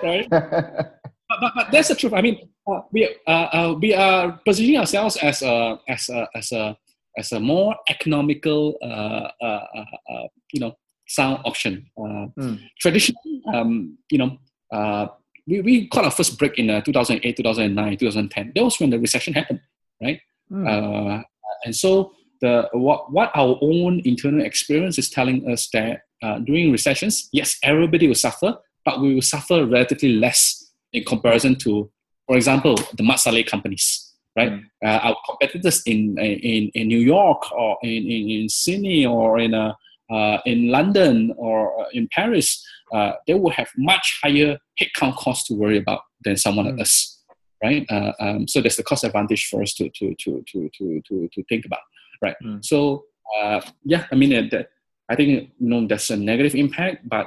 [0.03, 0.27] right?
[0.31, 2.13] but, but, but that's the truth.
[2.13, 6.77] I mean, uh, we uh, we are positioning ourselves as a as a as a
[7.17, 11.91] as a more economical, uh, uh, you know, sound option.
[11.99, 12.61] Uh, Mm.
[12.79, 14.39] Traditionally, um, you know,
[14.73, 15.09] uh,
[15.47, 18.53] we, we caught our first break in uh, 2008, 2009, 2010.
[18.55, 19.61] That was when the recession happened,
[20.01, 20.21] right?
[20.53, 20.67] Mm.
[20.69, 21.23] Uh,
[21.65, 26.71] and so the what what our own internal experience is telling us that uh, during
[26.71, 31.91] recessions, yes, everybody will suffer, but we will suffer relatively less in comparison to,
[32.29, 34.53] for example, the Mat Salleh companies, right?
[34.53, 34.63] Mm.
[34.85, 39.55] Uh, our competitors in, in in New York or in, in, in Sydney or in
[39.55, 39.73] uh,
[40.13, 42.65] uh, in London or uh, in Paris,
[42.95, 46.73] uh, they will have much higher headcount costs to worry about than someone Mm.
[46.73, 47.23] like us,
[47.65, 47.87] right?
[47.91, 51.29] Uh, um, so there's the cost advantage for us to to to to to to,
[51.33, 51.85] to think about,
[52.23, 52.37] right?
[52.45, 52.63] Mm.
[52.63, 53.05] So
[53.41, 54.71] uh, yeah, I mean, uh, that,
[55.09, 57.27] I think you know there's a negative impact, but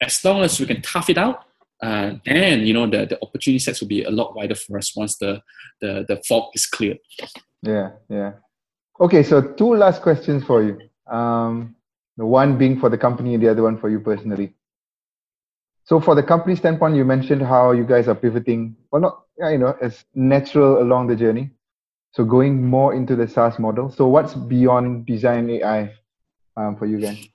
[0.00, 1.44] as long as we can tough it out,
[1.82, 4.94] uh, then you know the, the opportunity sets will be a lot wider for us
[4.96, 5.42] once the
[5.80, 6.98] the, the fog is cleared.
[7.62, 8.32] Yeah, yeah.
[9.00, 10.78] Okay, so two last questions for you.
[11.12, 11.74] Um,
[12.16, 14.54] the one being for the company, the other one for you personally.
[15.84, 19.58] So, for the company standpoint, you mentioned how you guys are pivoting, well, not you
[19.58, 21.50] know, as natural along the journey.
[22.12, 23.90] So, going more into the SaaS model.
[23.90, 25.92] So, what's beyond design AI
[26.56, 27.26] um, for you guys?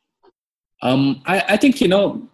[0.81, 2.29] Um, I, I think you know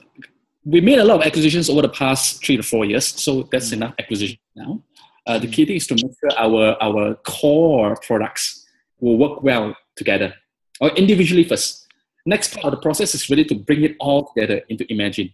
[0.66, 3.70] we made a lot of acquisitions over the past three to four years, so that's
[3.70, 3.74] Mm.
[3.74, 4.82] enough acquisition now.
[5.28, 8.66] Uh, the key thing is to make sure our our core products
[8.99, 10.34] will work well together
[10.82, 11.88] or individually first.
[12.26, 15.32] Next part of the process is really to bring it all together into Inmagine,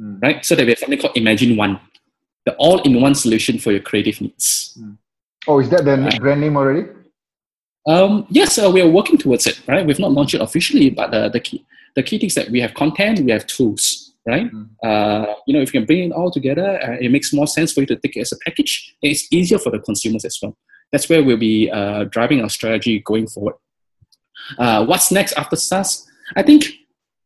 [0.00, 0.20] Mm.
[0.22, 0.44] right?
[0.44, 1.78] So that we have something called Inmagine One,
[2.46, 4.76] the all-in-one solution for your creative needs.
[5.46, 6.20] Oh, is that the Right.
[6.20, 6.84] brand name already?
[7.86, 9.84] Um, yes, uh, we are working towards it, right?
[9.86, 11.64] We've not launched it officially, but uh, the key
[11.94, 14.50] the key things that we have content, we have tools, right?
[14.50, 14.68] Mm.
[14.82, 17.72] Uh, you know, if you can bring it all together, uh, it makes more sense
[17.72, 18.94] for you to take it as a package.
[19.02, 20.56] It's easier for the consumers as well.
[20.90, 23.54] That's where we'll be uh, driving our strategy going forward.
[24.58, 26.06] Uh, what's next after SaaS?
[26.36, 26.66] I think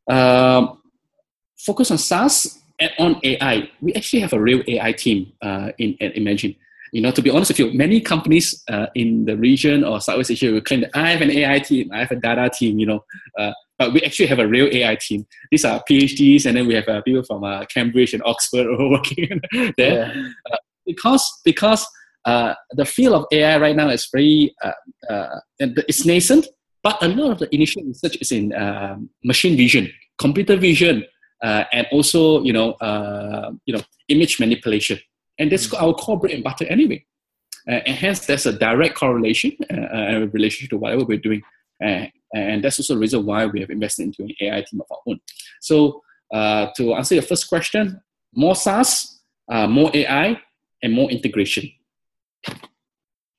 [0.09, 0.81] um,
[1.59, 3.69] focus on SaaS and on AI.
[3.81, 6.57] We actually have a real AI team uh, in at Inmagine.
[6.93, 10.31] You know, to be honest with you, many companies uh, in the region or Southeast
[10.31, 12.79] Asia will claim that I have an AI team, I have a data team.
[12.79, 13.05] You know,
[13.39, 15.27] uh, but we actually have a real AI team.
[15.51, 19.41] These are PhDs, and then we have uh, people from uh, Cambridge and Oxford working
[19.77, 20.13] there
[20.51, 20.57] Yeah.
[20.87, 21.87] because because
[22.25, 24.73] uh, the field of AI right now is very uh,
[25.13, 26.47] uh, and it's nascent,
[26.83, 31.05] but a lot of the initial research is in um machine vision, computer vision,
[31.43, 34.99] uh, and also you know uh, you know image manipulation,
[35.39, 37.05] and that's our core bread and butter anyway.
[37.69, 41.43] Uh, and hence, there's a direct correlation uh, and relationship to whatever we're doing.
[41.81, 44.87] And, and that's also the reason why we have invested into an AI team of
[44.91, 45.21] our own.
[45.61, 48.01] So uh, to answer your first question,
[48.35, 49.21] more SaaS,
[49.51, 50.41] uh, more AI,
[50.83, 51.71] and more integration.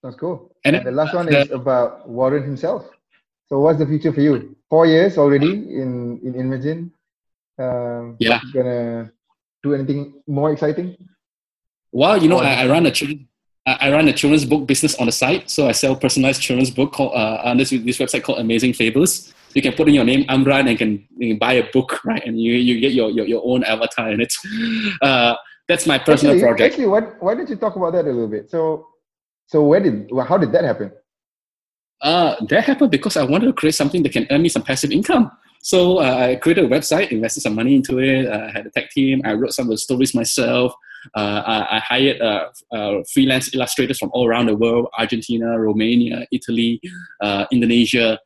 [0.04, 0.56] That's cool.
[0.66, 2.86] And, and the last one the, is about Warren himself.
[3.48, 4.56] So what's the future for you?
[4.70, 6.92] Four years already in in Inmagine.
[7.58, 8.42] Um, yeah.
[8.54, 9.12] Gonna
[9.64, 10.98] do anything more exciting?
[11.92, 12.92] Well, you know, I, I, run a
[13.66, 15.50] I run a children's book business on the site.
[15.50, 19.34] So I sell personalized children's book called, uh, on this, this website called Amazing Fables.
[19.54, 22.24] You can put in your name, Amran, and can, you can buy a book, right?
[22.26, 24.34] And you, you get your, your, your own avatar in it.
[25.02, 25.36] Uh,
[25.68, 26.74] that's my personal actually, project.
[26.74, 28.50] Actually, what, why don't you talk about that a little bit?
[28.50, 28.88] So,
[29.48, 30.92] so where did, well, how did that happen?
[32.02, 34.92] Uh, that happened because I wanted to create something that can earn me some passive
[34.92, 35.32] income.
[35.62, 38.28] So uh, I created a website, invested some money into it.
[38.28, 39.22] Uh, I had a tech team.
[39.26, 40.74] I wrote some of the stories myself.
[41.16, 46.28] Uh, I, I, hired uh, uh, freelance illustrators from all around the world: Argentina, Romania,
[46.32, 46.82] Italy,
[47.22, 48.20] uh, Indonesia,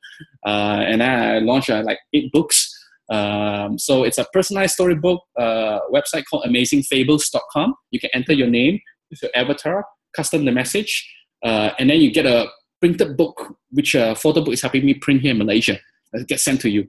[0.46, 2.70] and I launched like eight books.
[3.10, 7.76] Um, so it's a personalized storybook website called AmazingFables.com.
[7.92, 8.80] You can enter your name
[9.22, 9.84] your avatar,
[10.16, 11.06] custom the message,
[11.44, 12.48] and then you get a
[12.80, 15.78] printed book, which a photo book is helping me print here in Malaysia.
[16.14, 16.88] It gets sent to you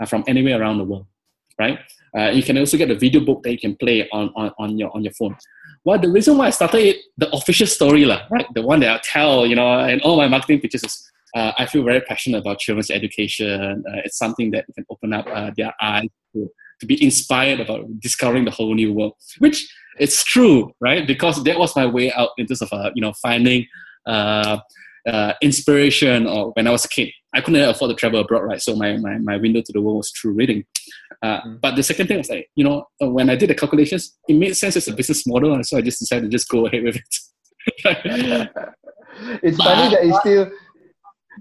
[0.00, 1.06] uh, from anywhere around the world,
[1.58, 1.78] right?
[2.16, 4.78] Uh, you can also get a video book that you can play on, on, on
[4.78, 5.36] your on your phone.
[5.84, 8.46] Well, the reason why I started it, the official story, lah, right?
[8.54, 11.66] The one that I tell, you know, and all my marketing pitches is uh, I
[11.66, 13.82] feel very passionate about children's education.
[13.88, 16.50] Uh, it's something that can open up uh, their eyes to,
[16.80, 19.66] to be inspired about discovering the whole new world, which
[19.98, 21.06] it's true, right?
[21.06, 23.66] Because that was my way out in terms of, uh, you know, finding
[24.06, 24.58] uh,
[25.42, 27.10] inspiration or when I was a kid.
[27.34, 28.60] I couldn't afford to travel abroad, right?
[28.60, 30.64] So my, my, my window to the world was through reading.
[31.22, 31.60] Uh, mm.
[31.60, 34.34] But the second thing was like, you know, uh, when I did the calculations, it
[34.34, 35.54] made sense as a business model.
[35.54, 37.02] And so I just decided to just go ahead with it.
[39.42, 40.50] it's but, funny that it's still,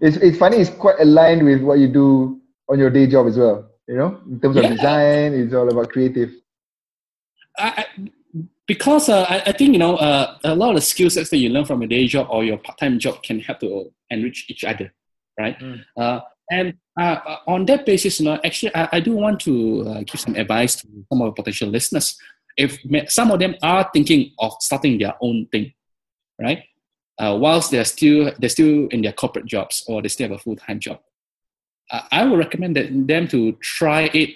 [0.02, 3.38] it's, it's funny, it's quite aligned with what you do on your day job as
[3.38, 3.70] well.
[3.88, 6.32] You know, in terms of design, it's all about creative.
[7.58, 7.86] I,
[8.68, 11.38] because uh, I, I, think you know uh, a lot of the skill sets that
[11.38, 14.64] you learn from a day job or your part-time job can help to enrich each
[14.64, 14.94] other
[15.38, 15.84] right mm.
[15.98, 19.84] uh, and uh, uh, on that basis you know actually i, I do want to
[19.88, 22.18] uh, give some advice to some of the potential listeners
[22.58, 25.74] if some of them are thinking of starting their own thing
[26.42, 26.64] right
[27.20, 30.80] whilst they're still they're still in their corporate jobs or they still have a full-time
[30.80, 31.00] job
[32.12, 34.32] i would recommend that them to try it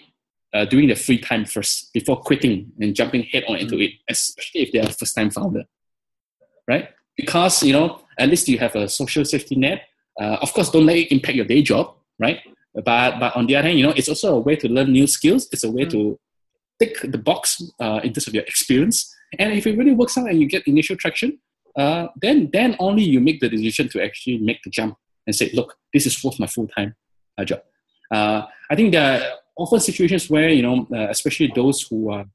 [0.55, 4.61] uh, during the free time first before quitting and jumping head on into it, especially
[4.61, 5.65] if they're a first time founder,
[6.67, 6.89] right?
[7.17, 9.81] Because you know at least you have a social safety net.
[10.19, 12.39] Uh, of course, don't let it impact your day job, right?
[12.73, 15.07] But but on the other hand, you know it's also a way to learn new
[15.07, 15.47] skills.
[15.51, 15.91] It's a way mm.
[15.91, 16.19] to
[16.79, 19.13] tick the box uh, in terms of your experience.
[19.39, 21.39] And if it really works out and you get initial traction,
[21.77, 25.51] uh, then then only you make the decision to actually make the jump and say,
[25.53, 26.95] look, this is worth my full time
[27.37, 27.61] uh, job.
[28.11, 29.23] Uh, I think that
[29.57, 32.25] often situations where you know, uh, especially those who are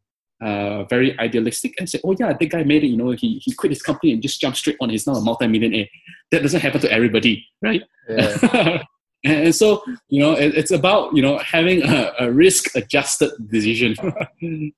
[0.40, 3.52] uh, very idealistic and say, "Oh yeah, that guy made it." You know, he he
[3.52, 4.90] quit his company and just jumped straight on.
[4.90, 5.86] He's now a multi-millionaire.
[6.30, 7.82] That doesn't happen to everybody, right?
[8.08, 8.82] Yeah.
[9.24, 13.94] and so you know, it, it's about you know having a, a risk-adjusted decision.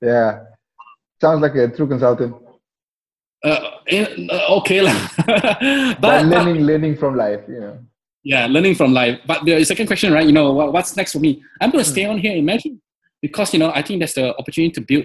[0.00, 0.40] yeah,
[1.20, 2.34] sounds like a true consultant.
[3.44, 4.80] Uh, uh okay,
[5.26, 7.78] but, but learning, learning from life, you know
[8.24, 9.20] yeah, learning from life.
[9.26, 10.26] But the second question, right?
[10.26, 11.42] You know, what, what's next for me?
[11.60, 12.80] I'm going to stay on here Inmagine
[13.20, 15.04] because you know I think that's the opportunity to build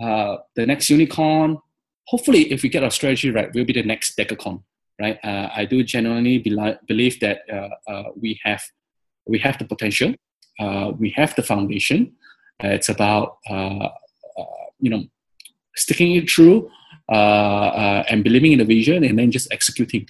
[0.00, 1.58] uh, the next unicorn.
[2.06, 4.62] Hopefully, if we get our strategy right, we'll be the next decacorn,
[5.00, 5.18] right?
[5.22, 8.62] Uh, I do genuinely be- believe that uh, uh, we have
[9.26, 10.14] we have the potential,
[10.58, 12.12] uh, we have the foundation.
[12.62, 13.38] Uh, it's about
[14.78, 15.04] you know
[15.76, 16.68] sticking it through
[17.08, 20.06] and believing in the vision, and then just executing.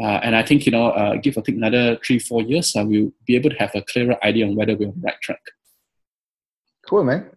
[0.00, 2.84] Uh, and I think, you know, uh, give or take another three, four years, uh,
[2.84, 5.40] we'll be able to have a clearer idea on whether we're on the right track.
[6.88, 7.30] Cool, man.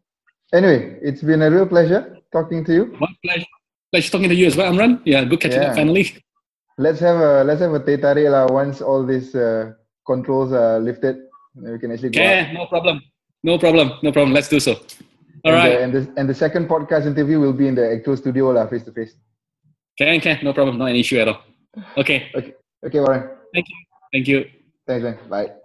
[0.52, 2.98] Anyway, it's been a real pleasure talking to you.
[3.00, 3.46] My pleasure.
[3.92, 5.02] Pleasure talking to you as well, Amran.
[5.06, 5.70] Yeah, good catching yeah.
[5.70, 6.18] up finally.
[6.78, 9.74] Let's have a let's have a lah once all these uh,
[10.06, 11.18] controls are lifted.
[11.56, 12.22] We can actually go.
[12.22, 13.02] Yeah, no problem.
[13.44, 13.94] No problem.
[14.04, 14.34] No problem.
[14.34, 14.74] Let's do so.
[15.44, 15.70] All and right.
[15.70, 18.68] The, and the and the second podcast interview will be in the actual studio lah,
[18.68, 19.16] face to face.
[19.98, 20.78] Can can no problem.
[20.78, 21.42] Not an issue at all.
[21.98, 22.30] Okay.
[22.36, 22.54] Okay.
[22.86, 23.30] Okay, Warren.
[23.54, 23.78] Thank you.
[24.14, 24.46] Thank you.
[24.86, 25.18] Thanks, man.
[25.30, 25.57] Bye.